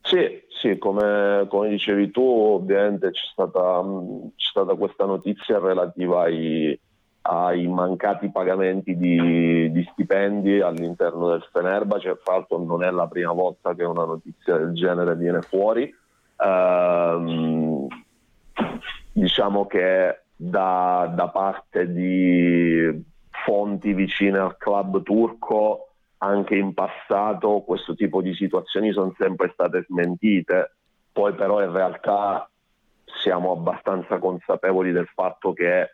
Sì, 0.02 0.44
sì, 0.62 0.78
come, 0.78 1.48
come 1.50 1.70
dicevi 1.70 2.12
tu, 2.12 2.22
ovviamente 2.22 3.10
c'è 3.10 3.26
stata, 3.32 3.82
c'è 4.36 4.48
stata 4.48 4.76
questa 4.76 5.06
notizia 5.06 5.58
relativa 5.58 6.22
ai, 6.22 6.80
ai 7.26 7.68
mancati 7.68 8.30
pagamenti 8.30 8.98
di, 8.98 9.72
di, 9.72 9.88
stipendi 9.92 10.60
all'interno 10.60 11.30
del 11.30 11.48
Fenerbahce, 11.52 12.20
fra 12.22 12.34
l'altro 12.34 12.58
non 12.58 12.84
è 12.84 12.92
la 12.92 13.08
prima 13.08 13.32
volta 13.32 13.74
che 13.74 13.84
una 13.84 14.04
notizia 14.04 14.58
del 14.58 14.74
genere 14.74 15.16
viene 15.16 15.42
fuori. 15.42 15.94
Ehm, 16.38 17.88
diciamo 19.14 19.66
che 19.68 20.24
da, 20.36 21.12
da, 21.16 21.30
parte 21.30 21.92
di 21.94 23.04
fonti 23.30 23.94
vicine 23.94 24.40
al 24.40 24.58
club 24.58 25.02
turco 25.04 25.92
anche 26.18 26.56
in 26.56 26.74
passato 26.74 27.62
questo 27.62 27.96
tipo 27.96 28.22
di 28.22 28.34
situazioni 28.34 28.92
sono 28.92 29.14
sempre 29.18 29.50
state 29.54 29.86
smentite, 29.88 30.76
poi 31.12 31.34
però 31.34 31.64
in 31.64 31.72
realtà 31.72 32.50
siamo 33.06 33.52
abbastanza 33.52 34.20
consapevoli 34.20 34.92
del 34.92 35.08
fatto 35.14 35.54
che 35.54 35.90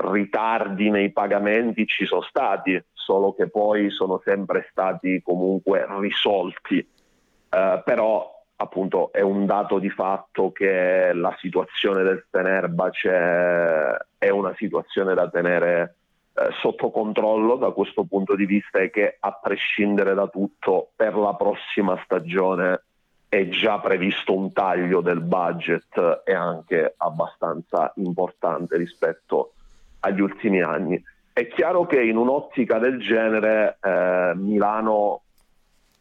ritardi 0.00 0.90
nei 0.90 1.12
pagamenti 1.12 1.86
ci 1.86 2.04
sono 2.04 2.22
stati, 2.22 2.82
solo 2.92 3.34
che 3.34 3.48
poi 3.48 3.90
sono 3.90 4.20
sempre 4.24 4.68
stati 4.70 5.20
comunque 5.22 5.86
risolti. 5.98 6.78
Eh, 6.78 7.82
però 7.84 8.38
appunto 8.56 9.10
è 9.12 9.20
un 9.20 9.46
dato 9.46 9.78
di 9.78 9.90
fatto 9.90 10.52
che 10.52 11.12
la 11.14 11.34
situazione 11.38 12.02
del 12.02 12.24
Fenerbahce 12.30 14.06
è 14.18 14.28
una 14.28 14.54
situazione 14.56 15.14
da 15.14 15.28
tenere 15.28 15.96
eh, 16.34 16.48
sotto 16.60 16.90
controllo 16.90 17.56
da 17.56 17.70
questo 17.70 18.04
punto 18.04 18.36
di 18.36 18.44
vista 18.44 18.78
e 18.78 18.90
che 18.90 19.16
a 19.18 19.32
prescindere 19.32 20.14
da 20.14 20.28
tutto 20.28 20.90
per 20.94 21.16
la 21.16 21.34
prossima 21.34 21.98
stagione 22.04 22.84
è 23.28 23.48
già 23.48 23.78
previsto 23.78 24.36
un 24.36 24.52
taglio 24.52 25.00
del 25.00 25.20
budget 25.20 26.22
e 26.24 26.34
anche 26.34 26.94
abbastanza 26.96 27.92
importante 27.96 28.76
rispetto 28.76 29.52
a 29.56 29.59
agli 30.00 30.20
ultimi 30.20 30.62
anni. 30.62 31.02
È 31.32 31.46
chiaro 31.48 31.86
che 31.86 32.02
in 32.02 32.16
un'ottica 32.16 32.78
del 32.78 32.98
genere 33.00 33.78
eh, 33.80 34.32
Milano 34.34 35.22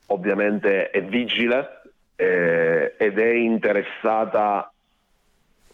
ovviamente 0.07 0.89
è 0.89 1.03
vigile 1.03 1.81
eh, 2.15 2.95
ed 2.97 3.19
è 3.19 3.33
interessata 3.33 4.71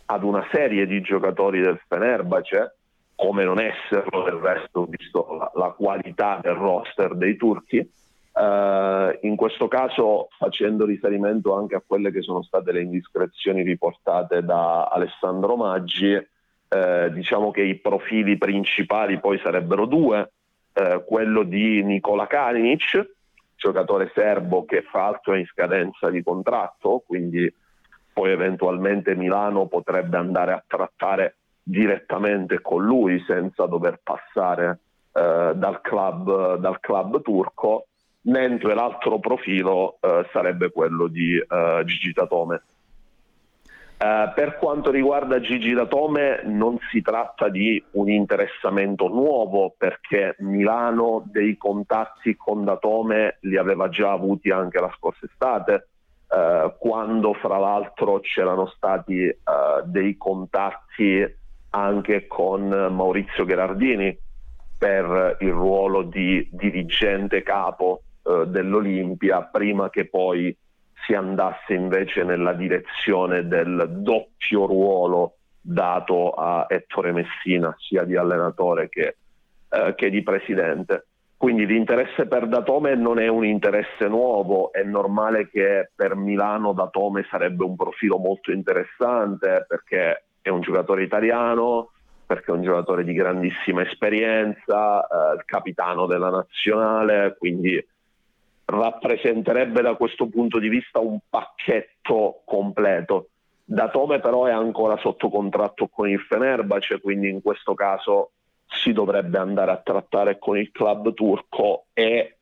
ad 0.08 0.24
una 0.24 0.46
serie 0.52 0.86
di 0.86 1.02
giocatori 1.02 1.62
del 1.62 1.82
Fenerbahce, 1.88 2.76
come 3.16 3.44
non 3.44 3.60
esserlo 3.60 4.24
del 4.24 4.36
resto, 4.36 4.86
visto 4.86 5.36
la, 5.38 5.52
la 5.56 5.70
qualità 5.70 6.40
del 6.42 6.54
roster 6.54 7.16
dei 7.16 7.36
turchi. 7.38 7.90
Uh, 8.36 9.18
in 9.22 9.38
questo 9.38 9.70
caso 9.70 10.28
facendo 10.38 10.86
riferimento 10.86 11.56
anche 11.56 11.76
a 11.76 11.84
quelle 11.86 12.12
che 12.12 12.22
sono 12.22 12.44
state 12.44 12.74
le 12.74 12.82
indiscrezioni 12.82 13.64
riportate 13.64 14.44
da 14.44 14.88
Alessandro 14.88 15.56
Maggi, 15.56 16.22
eh, 16.68 17.12
diciamo 17.12 17.52
che 17.52 17.62
i 17.62 17.76
profili 17.76 18.38
principali 18.38 19.20
poi 19.20 19.40
sarebbero 19.40 19.86
due, 19.86 20.32
eh, 20.74 21.04
quello 21.06 21.44
di 21.44 21.84
Nikola 21.84 22.28
Kalinic, 22.28 23.14
giocatore 23.56 24.12
serbo 24.14 24.66
che 24.66 24.82
fra 24.82 25.04
l'altro 25.04 25.34
è 25.34 25.40
in 25.40 25.46
scadenza 25.46 26.10
di 26.10 26.22
contratto, 26.24 27.04
quindi 27.06 27.52
poi 28.14 28.32
eventualmente 28.32 29.16
Milano 29.16 29.68
potrebbe 29.68 30.18
andare 30.18 30.54
a 30.54 30.64
trattare 30.66 31.36
direttamente 31.62 32.62
con 32.62 32.84
lui 32.84 33.24
senza 33.26 33.66
dover 33.66 34.00
passare 34.04 34.80
eh, 35.12 35.52
dal, 35.56 35.82
club, 35.82 36.58
dal, 36.58 36.80
club, 36.80 37.22
turco, 37.22 37.88
mentre 38.22 38.74
l'altro 38.74 39.20
profilo 39.20 39.98
eh, 40.00 40.28
sarebbe 40.32 40.72
quello 40.72 41.08
di 41.08 41.38
eh, 41.38 41.82
Gigi 41.86 42.14
Tatome 42.14 42.62
Uh, 43.98 44.34
per 44.34 44.58
quanto 44.58 44.92
riguarda 44.92 45.40
Gigi 45.40 45.72
Datome 45.72 46.42
non 46.44 46.78
si 46.92 47.02
tratta 47.02 47.48
di 47.48 47.82
un 47.92 48.10
interessamento 48.10 49.08
nuovo 49.08 49.74
perché 49.78 50.36
Milano 50.40 51.24
dei 51.32 51.56
contatti 51.56 52.36
con 52.36 52.66
Datome 52.66 53.38
li 53.42 53.56
aveva 53.56 53.88
già 53.88 54.12
avuti 54.12 54.50
anche 54.52 54.82
la 54.82 54.94
scorsa 54.98 55.26
estate. 55.26 55.88
Uh, 56.28 56.74
quando 56.78 57.34
fra 57.36 57.58
l'altro 57.58 58.20
c'erano 58.20 58.68
stati 58.68 59.28
uh, 59.28 59.86
dei 59.86 60.18
contatti 60.18 61.24
anche 61.70 62.28
con 62.28 62.68
Maurizio 62.68 63.46
Gherardini 63.46 64.18
per 64.78 65.38
il 65.40 65.52
ruolo 65.52 66.02
di 66.02 66.48
dirigente 66.52 67.44
capo 67.44 68.02
dell'Olimpia 68.48 69.44
prima 69.44 69.90
che 69.92 70.08
poi 70.10 70.56
si 71.06 71.14
andasse 71.14 71.74
invece 71.74 72.24
nella 72.24 72.54
direzione 72.54 73.48
del 73.48 73.88
doppio 73.90 74.66
ruolo 74.66 75.38
dato 75.62 76.32
a 76.32 76.66
Ettore 76.68 77.12
Messina, 77.12 77.76
sia 77.78 78.04
di 78.04 78.16
allenatore 78.16 78.90
che, 78.90 79.18
eh, 79.70 79.96
che 79.96 80.10
di 80.10 80.22
presidente. 80.24 81.08
Quindi 81.38 81.66
l'interesse 81.66 82.28
per 82.28 82.48
Datome 82.48 82.96
non 82.96 83.20
è 83.20 83.28
un 83.28 83.46
interesse 83.46 84.08
nuovo, 84.08 84.72
è 84.72 84.84
normale 84.84 85.50
che 85.50 85.92
per 85.94 86.16
Milano 86.16 86.74
Datome 86.74 87.26
sarebbe 87.30 87.64
un 87.64 87.76
profilo 87.76 88.18
molto 88.18 88.52
interessante 88.52 89.66
perché 89.68 90.26
è 90.42 90.50
un 90.50 90.62
giocatore 90.62 91.04
italiano, 91.04 91.92
perché 92.26 92.52
è 92.52 92.56
un 92.56 92.64
giocatore 92.64 93.04
di 93.04 93.14
grandissima 93.14 93.84
esperienza, 93.84 95.02
eh, 95.02 95.44
capitano 95.46 96.06
della 96.06 96.30
nazionale, 96.30 97.36
quindi 97.38 97.84
rappresenterebbe 98.66 99.82
da 99.82 99.96
questo 99.96 100.28
punto 100.28 100.60
di 100.60 100.68
vista 100.68 101.00
un 101.00 101.20
pacchetto 101.30 102.42
completo. 102.46 103.30
Datome 103.64 104.20
però 104.20 104.46
è 104.46 104.52
ancora 104.52 104.98
sotto 104.98 105.30
contratto 105.30 105.88
con 105.88 106.10
il 106.10 106.20
Fenerbahce, 106.20 107.00
quindi 107.00 107.30
in 107.30 107.42
questo 107.42 107.74
caso 107.74 108.32
si 108.68 108.94
dovrebbe 108.94 109.38
andare 109.38 109.72
a 109.72 109.82
trattare 109.84 110.38
con 110.40 110.58
il 110.58 110.72
club 110.72 111.14
turco 111.14 111.86
e 111.94 112.38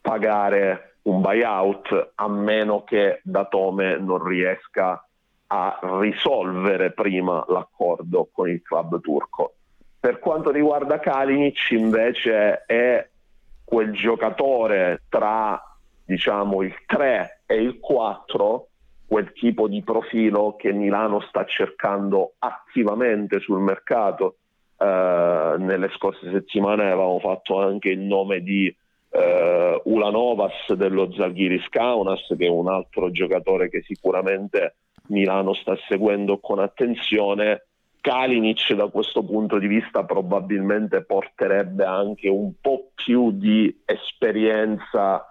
pagare 0.00 0.96
un 1.02 1.20
buyout 1.20 2.12
a 2.14 2.28
meno 2.28 2.84
che 2.84 3.20
Datome 3.22 3.98
non 3.98 4.24
riesca 4.24 5.06
a 5.48 5.78
risolvere 6.00 6.92
prima 6.92 7.44
l'accordo 7.48 8.28
con 8.32 8.48
il 8.48 8.62
club 8.62 9.00
turco. 9.00 9.54
Per 10.00 10.18
quanto 10.18 10.50
riguarda 10.50 10.98
Kalinic 10.98 11.70
invece 11.70 12.64
è 12.64 13.08
quel 13.72 13.92
giocatore 13.92 15.04
tra 15.08 15.58
diciamo 16.04 16.60
il 16.60 16.74
3 16.84 17.44
e 17.46 17.54
il 17.54 17.78
4 17.80 18.66
quel 19.06 19.32
tipo 19.32 19.66
di 19.66 19.82
profilo 19.82 20.56
che 20.56 20.74
Milano 20.74 21.20
sta 21.20 21.46
cercando 21.46 22.34
attivamente 22.38 23.40
sul 23.40 23.60
mercato. 23.60 24.36
Eh, 24.76 25.54
nelle 25.58 25.88
scorse 25.96 26.30
settimane 26.30 26.82
avevamo 26.82 27.18
fatto 27.18 27.60
anche 27.60 27.88
il 27.88 28.00
nome 28.00 28.42
di 28.42 28.74
eh, 29.10 29.80
Ulanovas 29.84 30.70
dello 30.74 31.10
Zalgiris 31.10 31.66
Kaunas, 31.70 32.26
che 32.36 32.44
è 32.44 32.50
un 32.50 32.68
altro 32.68 33.10
giocatore 33.10 33.70
che 33.70 33.80
sicuramente 33.86 34.74
Milano 35.08 35.54
sta 35.54 35.78
seguendo 35.88 36.40
con 36.40 36.58
attenzione. 36.58 37.68
Kalinic 38.02 38.74
da 38.74 38.88
questo 38.88 39.22
punto 39.22 39.58
di 39.58 39.68
vista 39.68 40.04
probabilmente 40.04 41.04
porterebbe 41.04 41.84
anche 41.84 42.28
un 42.28 42.52
po' 42.60 42.90
più 42.96 43.30
di 43.30 43.82
esperienza 43.84 45.24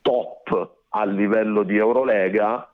top 0.00 0.76
a 0.88 1.04
livello 1.04 1.62
di 1.62 1.76
Eurolega, 1.76 2.72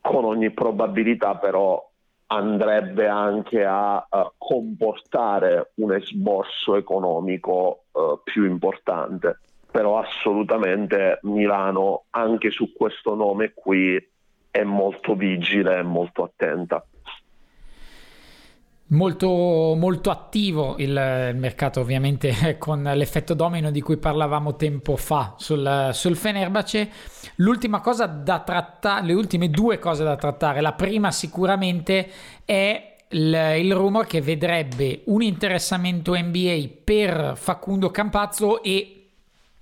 con 0.00 0.24
ogni 0.24 0.50
probabilità 0.52 1.36
però 1.36 1.86
andrebbe 2.28 3.06
anche 3.06 3.62
a, 3.62 4.06
a 4.08 4.32
comportare 4.38 5.72
un 5.74 5.92
esborso 5.92 6.76
economico 6.76 7.84
uh, 7.92 8.20
più 8.24 8.46
importante. 8.46 9.38
Però 9.70 9.98
assolutamente 9.98 11.18
Milano 11.24 12.04
anche 12.10 12.50
su 12.50 12.72
questo 12.72 13.14
nome 13.14 13.52
qui 13.54 14.02
è 14.50 14.62
molto 14.62 15.14
vigile 15.14 15.76
e 15.76 15.82
molto 15.82 16.22
attenta. 16.22 16.82
Molto, 18.88 19.74
molto 19.76 20.10
attivo 20.10 20.76
il, 20.78 20.92
mercato, 21.34 21.80
ovviamente 21.80 22.56
con 22.58 22.82
l'effetto 22.82 23.34
domino 23.34 23.72
di 23.72 23.80
cui 23.80 23.96
parlavamo 23.96 24.54
tempo 24.54 24.96
fa 24.96 25.34
sul, 25.38 25.90
sul 25.92 26.16
Fenerbahce. 26.16 26.90
L'ultima 27.36 27.80
cosa 27.80 28.06
da 28.06 28.38
trattare, 28.40 29.04
le 29.06 29.12
ultime 29.12 29.50
due 29.50 29.80
cose 29.80 30.04
da 30.04 30.14
trattare. 30.14 30.60
La 30.60 30.74
prima, 30.74 31.10
sicuramente, 31.10 32.08
è 32.44 32.96
il, 33.08 33.54
il 33.58 33.74
rumor 33.74 34.06
che 34.06 34.20
vedrebbe 34.20 35.02
un 35.06 35.20
interessamento 35.22 36.14
NBA 36.16 36.68
per 36.84 37.32
Facundo 37.34 37.90
Campazzo 37.90 38.62
e 38.62 38.96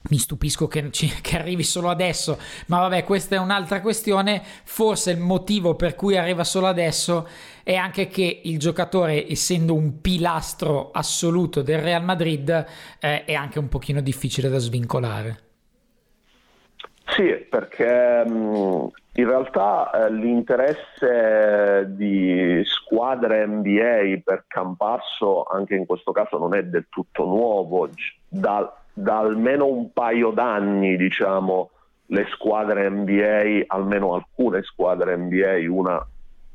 mi 0.07 0.19
stupisco 0.19 0.69
che, 0.69 0.91
che, 0.91 1.37
arrivi 1.39 1.63
solo 1.63 1.89
adesso, 1.89 2.39
ma 2.67 2.81
vabbè, 2.81 3.05
questa 3.05 3.37
è 3.37 3.39
un'altra 3.39 3.81
questione. 3.81 4.43
Forse 4.65 5.13
il 5.13 5.19
motivo 5.19 5.77
per 5.77 5.95
cui 5.95 6.19
arriva 6.19 6.45
solo 6.45 6.67
adesso 6.67 7.27
è 7.65 7.75
anche 7.75 8.07
che 8.09 8.43
il 8.45 8.59
giocatore, 8.59 9.27
essendo 9.27 9.75
un 9.75 10.01
pilastro 10.01 10.91
assoluto 10.93 11.63
del 11.63 11.81
Real 11.81 12.05
Madrid, 12.05 12.51
eh, 13.01 13.25
è 13.25 13.33
anche 13.33 13.59
un 13.59 13.69
pochino 13.69 14.01
difficile 14.01 14.51
da 14.51 14.59
svincolare. 14.59 15.39
Sì, 17.07 17.47
perché 17.49 18.25
mh, 18.27 18.91
in 19.15 19.27
realtà 19.27 19.91
eh, 19.91 20.13
l'interesse 20.13 21.87
di 21.89 22.63
squadre 22.65 23.47
NBA 23.47 24.21
per 24.23 24.45
Campasso, 24.47 25.45
anche 25.45 25.75
in 25.75 25.87
questo 25.87 26.13
caso, 26.13 26.37
non 26.39 26.55
è 26.55 26.65
del 26.65 26.87
tutto 26.91 27.25
nuovo. 27.25 27.89
Da, 28.29 28.77
da 28.93 29.19
almeno 29.19 29.67
un 29.67 29.91
paio 29.93 30.31
d'anni, 30.31 30.97
diciamo, 30.97 31.71
le 32.07 32.27
squadre 32.31 32.91
NBA, 32.91 33.65
almeno 33.69 34.15
alcune 34.15 34.63
squadre 34.63 35.17
NBA, 35.17 35.71
una, 35.71 36.05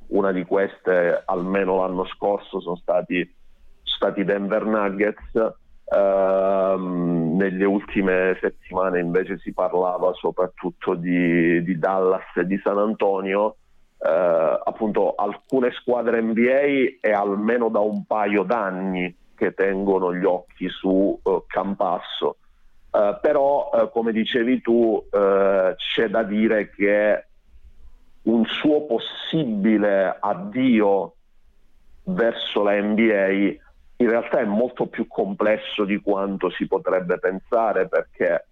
una 0.10 0.32
di 0.32 0.46
queste 0.46 1.22
almeno 1.26 1.78
l'anno 1.78 2.06
scorso 2.06 2.60
sono 2.60 2.76
stati, 2.76 3.36
stati 3.84 4.24
Denver 4.24 4.66
Nuggets, 4.66 5.58
Uh, 5.90 7.36
nelle 7.36 7.66
ultime 7.66 8.38
settimane 8.40 9.00
invece 9.00 9.40
si 9.40 9.52
parlava 9.54 10.14
soprattutto 10.14 10.94
di, 10.94 11.64
di 11.64 11.80
Dallas 11.80 12.36
e 12.36 12.46
di 12.46 12.60
San 12.64 12.78
Antonio. 12.78 13.56
Uh, 13.98 14.62
appunto 14.64 15.16
alcune 15.16 15.72
squadre 15.72 16.22
NBA 16.22 17.00
è 17.02 17.12
almeno 17.12 17.70
da 17.70 17.80
un 17.80 18.06
paio 18.06 18.44
d'anni 18.44 19.14
che 19.36 19.56
tengono 19.56 20.14
gli 20.14 20.26
occhi 20.26 20.70
su 20.70 21.20
uh, 21.24 21.44
Campasso. 21.48 22.38
Uh, 22.92 23.18
però, 23.20 23.72
uh, 23.74 23.90
come 23.90 24.12
dicevi 24.12 24.62
tu, 24.62 25.04
c'è 25.10 26.08
da 26.08 26.22
dire 26.22 26.70
che 26.70 27.29
un 28.30 28.46
suo 28.46 28.86
possibile 28.86 30.18
addio 30.20 31.16
verso 32.04 32.64
la 32.64 32.80
NBA 32.82 33.68
in 34.02 34.10
realtà 34.10 34.40
è 34.40 34.46
molto 34.46 34.88
più 34.88 35.08
complesso 35.08 35.84
di 35.84 36.00
quanto 36.00 36.50
si 36.50 36.68
potrebbe 36.68 37.20
pensare 37.20 37.88
perché 37.88 38.46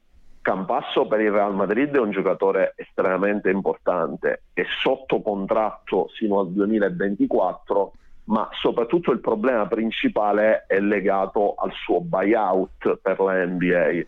Campasso 0.47 1.07
per 1.07 1.19
il 1.19 1.31
Real 1.31 1.53
Madrid 1.53 1.93
è 1.93 1.99
un 1.99 2.11
giocatore 2.11 2.71
estremamente 2.77 3.49
importante, 3.49 4.43
è 4.53 4.63
sotto 4.81 5.21
contratto 5.21 6.07
fino 6.15 6.39
al 6.39 6.53
2024 6.53 7.91
ma 8.27 8.47
soprattutto 8.53 9.11
il 9.11 9.19
problema 9.19 9.67
principale 9.67 10.63
è 10.65 10.79
legato 10.79 11.55
al 11.55 11.73
suo 11.73 11.99
buyout 11.99 12.99
per 13.01 13.19
la 13.19 13.45
NBA. 13.45 14.05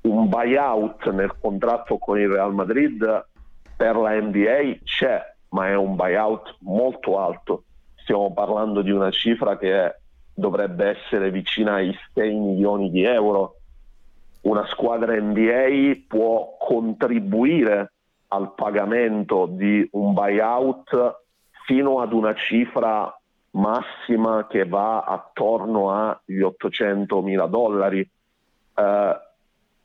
Un 0.00 0.28
buyout 0.28 1.10
nel 1.10 1.36
contratto 1.40 1.96
con 1.98 2.18
il 2.18 2.28
Real 2.28 2.52
Madrid 2.52 3.27
per 3.78 3.94
la 3.94 4.20
NBA 4.20 4.80
c'è, 4.82 5.22
ma 5.50 5.68
è 5.68 5.76
un 5.76 5.94
buyout 5.94 6.56
molto 6.62 7.20
alto. 7.20 7.62
Stiamo 7.94 8.32
parlando 8.32 8.82
di 8.82 8.90
una 8.90 9.12
cifra 9.12 9.56
che 9.56 10.00
dovrebbe 10.34 10.96
essere 10.96 11.30
vicina 11.30 11.74
ai 11.74 11.96
6 12.12 12.34
milioni 12.34 12.90
di 12.90 13.04
euro. 13.04 13.54
Una 14.40 14.66
squadra 14.66 15.14
NBA 15.14 16.06
può 16.08 16.56
contribuire 16.58 17.92
al 18.28 18.52
pagamento 18.54 19.46
di 19.46 19.88
un 19.92 20.12
buyout 20.12 21.20
fino 21.64 22.00
ad 22.00 22.12
una 22.12 22.34
cifra 22.34 23.16
massima 23.52 24.48
che 24.48 24.66
va 24.66 25.04
attorno 25.04 25.92
agli 25.92 26.40
800 26.40 27.22
mila 27.22 27.46
dollari. 27.46 28.00
Eh, 28.00 29.16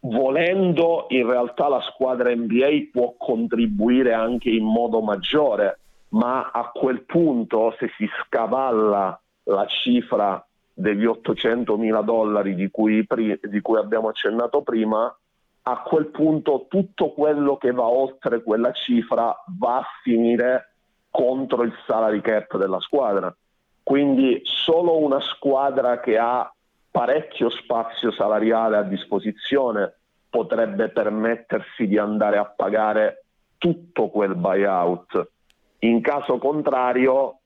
volendo 0.06 1.06
in 1.10 1.28
realtà 1.28 1.68
la 1.68 1.82
squadra 1.82 2.34
NBA 2.34 2.90
può 2.92 3.16
contribuire 3.18 4.14
anche 4.14 4.50
in 4.50 4.66
modo 4.66 5.02
maggiore, 5.02 5.80
ma 6.10 6.52
a 6.52 6.72
quel 6.74 7.04
punto 7.04 7.76
se 7.78 7.90
si 7.98 8.08
scavalla 8.22 9.20
la 9.44 9.66
cifra 9.68 10.46
degli 10.74 11.06
800 11.06 11.78
mila 11.78 12.02
dollari 12.02 12.56
di 12.56 12.70
cui, 12.70 13.06
di 13.42 13.62
cui 13.62 13.78
abbiamo 13.78 14.10
accennato 14.10 14.62
prima, 14.62 15.16
a 15.66 15.82
quel 15.82 16.08
punto 16.08 16.66
tutto 16.68 17.12
quello 17.12 17.56
che 17.56 17.72
va 17.72 17.86
oltre 17.86 18.44
quella 18.44 18.74
cifra 18.74 19.34
va 19.58 19.78
a 19.78 19.88
finire 20.02 20.74
contro 21.10 21.64
il 21.64 21.74
salary 21.86 22.20
cap 22.22 22.58
della 22.58 22.80
squadra. 22.80 23.34
Quindi 23.82 24.42
solo 24.44 24.98
una 24.98 25.22
squadra 25.22 26.00
che 26.00 26.18
ha 26.18 26.52
parecchio 26.94 27.50
spazio 27.50 28.12
salariale 28.12 28.78
a 28.78 28.84
disposizione 28.84 29.96
potrebbe 30.30 30.90
permettersi 30.90 31.88
di 31.88 31.98
andare 31.98 32.38
a 32.38 32.46
pagare 32.46 33.24
tutto 33.58 34.10
quel 34.10 34.36
buyout. 34.36 35.32
In 35.80 36.02
caso 36.02 36.38
contrario 36.38 37.40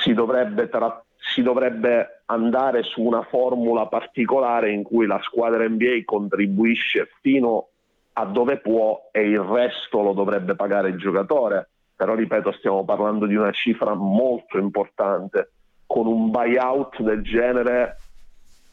si 0.00 0.12
dovrebbe, 0.12 0.68
tra- 0.68 1.00
si 1.16 1.42
dovrebbe 1.42 2.22
andare 2.26 2.82
su 2.82 3.02
una 3.02 3.22
formula 3.22 3.86
particolare 3.86 4.72
in 4.72 4.82
cui 4.82 5.06
la 5.06 5.20
squadra 5.22 5.68
NBA 5.68 6.02
contribuisce 6.04 7.08
fino 7.20 7.68
a 8.14 8.24
dove 8.24 8.58
può 8.58 9.08
e 9.12 9.22
il 9.28 9.38
resto 9.38 10.02
lo 10.02 10.14
dovrebbe 10.14 10.56
pagare 10.56 10.88
il 10.88 10.98
giocatore 10.98 11.68
però 11.94 12.14
ripeto 12.14 12.50
stiamo 12.52 12.84
parlando 12.84 13.24
di 13.26 13.36
una 13.36 13.52
cifra 13.52 13.94
molto 13.94 14.58
importante, 14.58 15.52
con 15.86 16.06
un 16.06 16.30
buyout 16.30 17.00
del 17.00 17.22
genere 17.22 17.96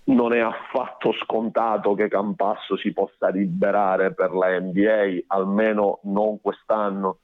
non 0.06 0.34
è 0.34 0.40
affatto 0.40 1.14
scontato 1.14 1.94
che 1.94 2.08
Campasso 2.08 2.76
si 2.78 2.92
possa 2.92 3.30
liberare 3.30 4.14
per 4.14 4.34
la 4.34 4.60
NBA, 4.60 5.24
almeno 5.28 6.00
non 6.04 6.42
quest'anno. 6.42 7.20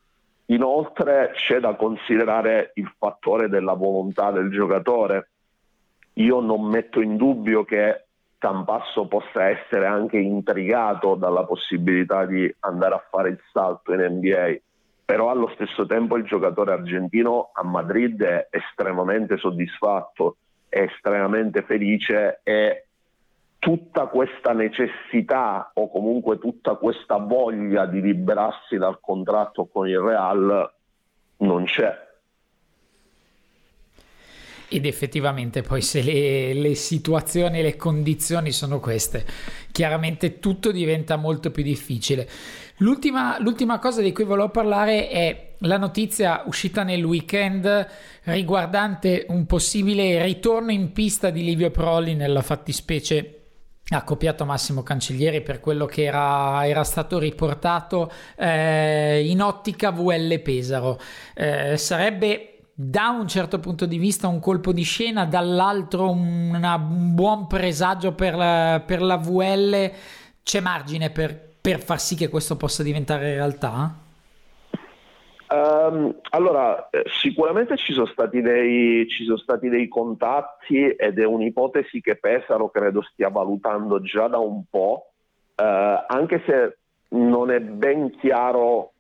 Inoltre 0.46 1.32
c'è 1.34 1.60
da 1.60 1.76
considerare 1.76 2.72
il 2.76 2.92
fattore 2.98 3.50
della 3.50 3.74
volontà 3.74 4.32
del 4.32 4.50
giocatore. 4.50 5.30
Io 6.14 6.40
non 6.40 6.66
metto 6.66 7.02
in 7.02 7.18
dubbio 7.18 7.64
che 7.64 8.06
Campasso 8.38 9.08
possa 9.08 9.50
essere 9.50 9.86
anche 9.86 10.18
intrigato 10.18 11.16
dalla 11.16 11.44
possibilità 11.44 12.26
di 12.26 12.54
andare 12.62 12.96
a 12.96 13.06
fare 13.10 13.30
il 13.30 13.40
salto 13.52 13.94
in 13.94 14.00
NBA 14.00 14.60
però 15.10 15.32
allo 15.32 15.50
stesso 15.56 15.88
tempo 15.88 16.18
il 16.18 16.24
giocatore 16.24 16.72
argentino 16.72 17.50
a 17.54 17.64
Madrid 17.64 18.22
è 18.22 18.48
estremamente 18.52 19.38
soddisfatto, 19.38 20.36
estremamente 20.70 21.64
felice 21.64 22.40
e 22.44 22.86
tutta 23.60 24.08
questa 24.08 24.54
necessità 24.54 25.72
o 25.74 25.90
comunque 25.90 26.40
tutta 26.40 26.76
questa 26.76 27.18
voglia 27.18 27.86
di 27.86 28.02
liberarsi 28.02 28.78
dal 28.78 29.00
contratto 29.02 29.66
con 29.66 29.88
il 29.88 30.00
Real 30.00 30.72
non 31.38 31.66
c'è. 31.66 32.08
Ed 34.70 34.86
effettivamente 34.86 35.62
poi 35.62 35.82
se 35.82 36.02
le, 36.02 36.54
le 36.54 36.76
situazioni 36.76 37.60
e 37.60 37.64
le 37.64 37.76
condizioni 37.76 38.52
sono 38.52 38.80
queste, 38.80 39.26
chiaramente 39.72 40.40
tutto 40.40 40.72
diventa 40.72 41.16
molto 41.16 41.52
più 41.52 41.64
difficile. 41.64 42.30
L'ultima, 42.78 43.40
l'ultima 43.40 43.80
cosa 43.80 44.02
di 44.02 44.14
cui 44.14 44.24
volevo 44.24 44.50
parlare 44.50 45.10
è 45.10 45.56
la 45.60 45.78
notizia 45.78 46.44
uscita 46.46 46.84
nel 46.84 47.04
weekend 47.04 47.88
riguardante 48.24 49.26
un 49.30 49.46
possibile 49.46 50.24
ritorno 50.24 50.72
in 50.72 50.94
pista 50.94 51.30
di 51.30 51.44
Livio 51.44 51.72
Proli 51.72 52.16
nella 52.16 52.42
fattispecie 52.42 53.40
accoppiato 53.90 54.46
Massimo 54.46 54.84
Cancellieri 54.84 55.42
per 55.42 55.60
quello 55.60 55.86
che 55.86 56.04
era, 56.04 56.66
era 56.68 56.84
stato 56.84 57.18
riportato 57.18 58.12
eh, 58.38 59.26
in 59.26 59.42
ottica 59.42 59.92
VL 59.92 60.40
Pesaro. 60.42 61.00
Eh, 61.34 61.76
sarebbe 61.76 62.49
da 62.82 63.10
un 63.10 63.28
certo 63.28 63.60
punto 63.60 63.86
di 63.86 63.98
vista 63.98 64.28
un 64.28 64.40
colpo 64.40 64.72
di 64.72 64.84
scena, 64.84 65.26
dall'altro 65.26 66.10
una, 66.12 66.76
un 66.76 67.14
buon 67.14 67.48
presagio 67.48 68.14
per 68.14 68.36
la, 68.36 68.82
per 68.86 69.02
la 69.02 69.18
VL. 69.18 69.92
C'è 70.44 70.60
margine 70.62 71.10
per 71.10 71.48
per 71.62 71.82
far 71.82 72.00
sì 72.00 72.16
che 72.16 72.30
questo 72.30 72.56
possa 72.56 72.84
diventare 72.84 73.34
realtà? 73.34 73.94
Um, 75.52 76.16
allora, 76.30 76.90
eh, 76.90 77.04
sicuramente 77.22 77.76
ci 77.76 77.92
sono, 77.92 78.06
stati 78.06 78.42
dei, 78.42 79.08
ci 79.10 79.26
sono 79.26 79.38
stati 79.38 79.68
dei 79.68 79.88
contatti 79.88 80.90
ed 80.90 81.20
è 81.20 81.26
un'ipotesi 81.26 82.02
che 82.02 82.16
Pesaro 82.16 82.70
credo 82.70 83.02
stia 83.02 83.30
valutando 83.30 84.00
già 84.02 84.28
da 84.28 84.38
un 84.38 84.64
po', 84.70 85.12
uh, 85.56 86.04
anche 86.08 86.44
se 86.46 86.78
non 87.10 87.52
è 87.52 87.60
ben 87.60 88.12
chiaro 88.20 88.94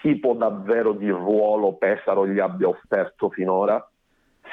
tipo 0.00 0.34
davvero 0.34 0.92
di 0.92 1.08
ruolo 1.08 1.74
Pesaro 1.74 2.26
gli 2.26 2.38
abbia 2.38 2.68
offerto 2.68 3.30
finora, 3.30 3.86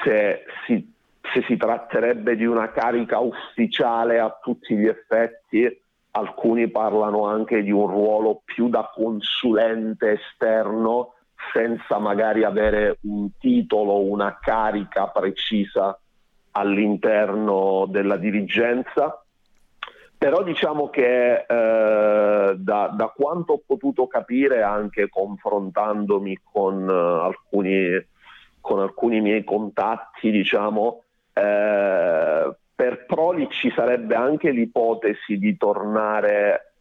se 0.02 0.44
si, 0.66 0.92
se 1.32 1.42
si 1.46 1.56
tratterebbe 1.56 2.36
di 2.36 2.44
una 2.44 2.70
carica 2.70 3.18
ufficiale 3.18 4.18
a 4.18 4.38
tutti 4.40 4.76
gli 4.76 4.86
effetti 4.86 5.86
alcuni 6.12 6.68
parlano 6.68 7.26
anche 7.26 7.62
di 7.62 7.70
un 7.70 7.86
ruolo 7.86 8.42
più 8.44 8.68
da 8.68 8.90
consulente 8.92 10.12
esterno 10.12 11.14
senza 11.52 11.98
magari 11.98 12.44
avere 12.44 12.98
un 13.02 13.30
titolo, 13.38 14.00
una 14.00 14.38
carica 14.40 15.06
precisa 15.08 15.98
all'interno 16.52 17.86
della 17.88 18.16
dirigenza. 18.16 19.24
Però 20.18 20.42
diciamo 20.42 20.90
che 20.90 21.46
eh, 21.48 22.54
da, 22.56 22.88
da, 22.92 23.12
quanto 23.14 23.52
ho 23.52 23.62
potuto 23.64 24.08
capire, 24.08 24.62
anche 24.62 25.08
confrontandomi 25.08 26.40
con, 26.42 26.88
uh, 26.88 27.24
alcuni, 27.24 28.04
con 28.60 28.80
alcuni, 28.80 29.20
miei 29.20 29.44
contatti, 29.44 30.32
diciamo, 30.32 31.04
eh, 31.32 32.56
per 32.74 33.06
Proli 33.06 33.48
ci 33.50 33.70
sarebbe 33.70 34.16
anche 34.16 34.50
l'ipotesi 34.50 35.38
di 35.38 35.56
tornare 35.56 36.72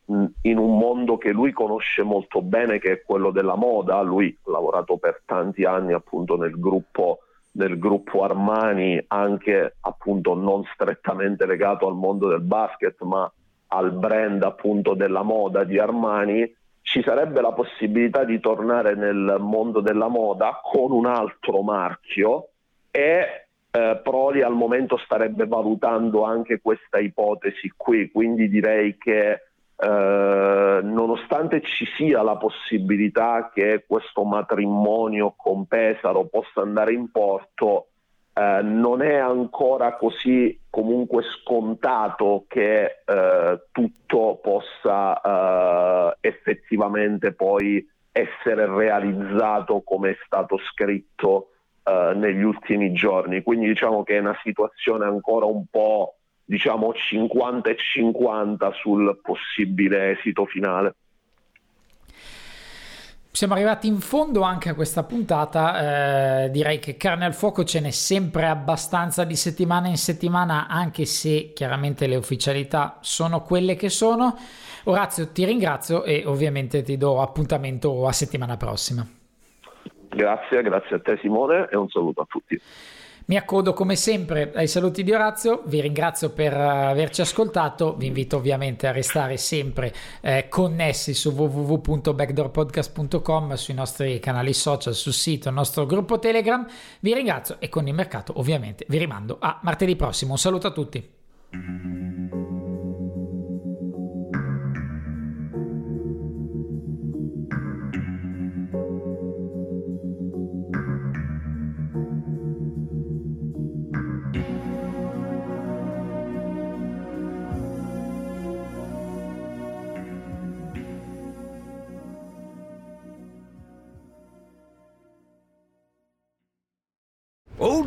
in 0.42 0.58
un 0.58 0.78
mondo 0.78 1.18
che 1.18 1.32
lui 1.32 1.52
conosce 1.52 2.02
molto 2.02 2.42
bene, 2.42 2.80
che 2.80 2.92
è 2.92 3.02
quello 3.04 3.30
della 3.30 3.56
moda. 3.56 4.02
Lui 4.02 4.36
ha 4.46 4.52
lavorato 4.52 4.98
per 4.98 5.22
tanti 5.26 5.64
anni 5.64 5.94
appunto 5.94 6.38
nel 6.38 6.60
gruppo, 6.60 7.20
nel 7.52 7.80
gruppo 7.80 8.24
Armani, 8.24 9.04
anche 9.08 9.78
appunto 9.82 10.36
non 10.36 10.64
strettamente 10.74 11.46
legato 11.46 11.88
al 11.88 11.96
mondo 11.96 12.28
del 12.28 12.42
basket, 12.42 13.02
ma 13.02 13.32
al 13.70 13.92
brand 13.92 14.44
appunto 14.44 14.94
della 14.94 15.24
moda 15.24 15.64
di 15.64 15.80
Armani. 15.80 16.56
Ci 16.82 17.02
sarebbe 17.04 17.42
la 17.42 17.52
possibilità 17.52 18.24
di 18.24 18.40
tornare 18.40 18.96
nel 18.96 19.38
mondo 19.40 19.82
della 19.82 20.08
moda 20.08 20.62
con 20.64 20.92
un 20.92 21.06
altro 21.06 21.62
marchio 21.62 22.50
e 22.92 23.48
eh, 23.70 24.00
Proli 24.02 24.42
al 24.42 24.54
momento 24.54 24.98
starebbe 24.98 25.46
valutando 25.46 26.24
anche 26.24 26.62
questa 26.62 27.00
ipotesi 27.00 27.74
qui, 27.76 28.10
quindi 28.10 28.48
direi 28.48 28.98
che 28.98 29.47
eh, 29.80 30.80
nonostante 30.82 31.62
ci 31.62 31.86
sia 31.96 32.24
la 32.24 32.36
possibilità 32.36 33.52
che 33.54 33.86
questo 33.88 34.24
matrimonio 34.24 35.36
con 35.38 35.68
Pesaro 35.68 36.26
possa 36.26 36.62
andare 36.62 36.94
in 36.94 37.12
porto, 37.12 37.90
eh, 38.34 38.62
non 38.64 39.04
è 39.04 39.16
ancora 39.16 39.96
così 39.96 40.60
comunque 40.70 41.24
scontato 41.24 42.46
che 42.48 43.02
eh, 43.06 43.62
tutto 43.72 44.40
possa 44.42 45.22
eh, 45.22 46.18
effettivamente 46.22 47.34
poi 47.34 47.88
essere 48.12 48.66
realizzato 48.66 49.82
come 49.82 50.12
è 50.12 50.18
stato 50.26 50.58
scritto 50.58 51.50
eh, 51.84 52.14
negli 52.16 52.42
ultimi 52.42 52.94
giorni. 52.94 53.44
Quindi 53.44 53.68
diciamo 53.68 54.04
che 54.04 54.18
è 54.18 54.20
una 54.20 54.38
situazione 54.44 55.06
ancora 55.06 55.46
un 55.46 55.66
po' 55.70 56.16
diciamo 56.48 56.94
50 56.94 57.70
e 57.70 57.76
50 57.76 58.72
sul 58.82 59.20
possibile 59.22 60.18
esito 60.18 60.46
finale. 60.46 60.96
Siamo 63.30 63.54
arrivati 63.54 63.86
in 63.86 64.00
fondo 64.00 64.42
anche 64.42 64.70
a 64.70 64.74
questa 64.74 65.04
puntata, 65.04 66.46
eh, 66.46 66.50
direi 66.50 66.80
che 66.80 66.98
carne 66.98 67.26
al 67.26 67.36
fuoco 67.36 67.64
ce 67.64 67.80
n'è 67.80 67.92
sempre 67.92 68.48
abbastanza 68.48 69.26
di 69.26 69.36
settimana 69.36 69.90
in 69.90 69.98
settimana, 69.98 70.68
anche 70.68 71.06
se 71.06 71.52
chiaramente 71.54 72.08
le 72.08 72.16
ufficialità 72.16 72.98
sono 73.02 73.44
quelle 73.44 73.76
che 73.76 73.90
sono. 73.90 74.36
Orazio, 74.86 75.32
ti 75.32 75.46
ringrazio 75.46 76.04
e 76.04 76.24
ovviamente 76.26 76.82
ti 76.82 76.98
do 76.98 77.22
appuntamento 77.22 78.08
a 78.08 78.12
settimana 78.12 78.58
prossima. 78.58 79.06
Grazie, 80.10 80.64
grazie 80.64 80.96
a 80.96 81.00
te 81.00 81.20
Simone 81.22 81.68
e 81.70 81.78
un 81.78 81.90
saluto 81.90 82.22
a 82.22 82.26
tutti. 82.28 82.60
Mi 83.30 83.36
accodo 83.36 83.74
come 83.74 83.98
sempre 83.98 84.54
ai 84.56 84.70
saluti 84.70 85.04
di 85.04 85.12
Orazio, 85.12 85.64
vi 85.66 85.82
ringrazio 85.82 86.30
per 86.30 86.54
averci 86.54 87.20
ascoltato, 87.20 87.94
vi 87.98 88.06
invito 88.06 88.38
ovviamente 88.38 88.88
a 88.88 88.94
restare 88.94 89.36
sempre 89.36 89.94
eh, 90.22 90.48
connessi 90.48 91.14
su 91.14 91.32
www.backdoorpodcast.com, 91.32 93.56
sui 93.56 93.74
nostri 93.74 94.22
canali 94.22 94.54
social, 94.54 94.96
sul 94.96 95.12
sito, 95.12 95.50
il 95.50 95.56
nostro 95.56 95.86
gruppo 95.86 96.20
Telegram, 96.20 96.66
vi 97.02 97.14
ringrazio 97.14 97.58
e 97.60 97.68
con 97.68 97.86
il 97.86 97.94
mercato 97.94 98.32
ovviamente 98.40 98.86
vi 98.88 98.98
rimando 98.98 99.36
a 99.42 99.60
martedì 99.62 99.98
prossimo, 99.98 100.32
un 100.32 100.40
saluto 100.40 100.68
a 100.68 100.72
tutti. 100.72 102.26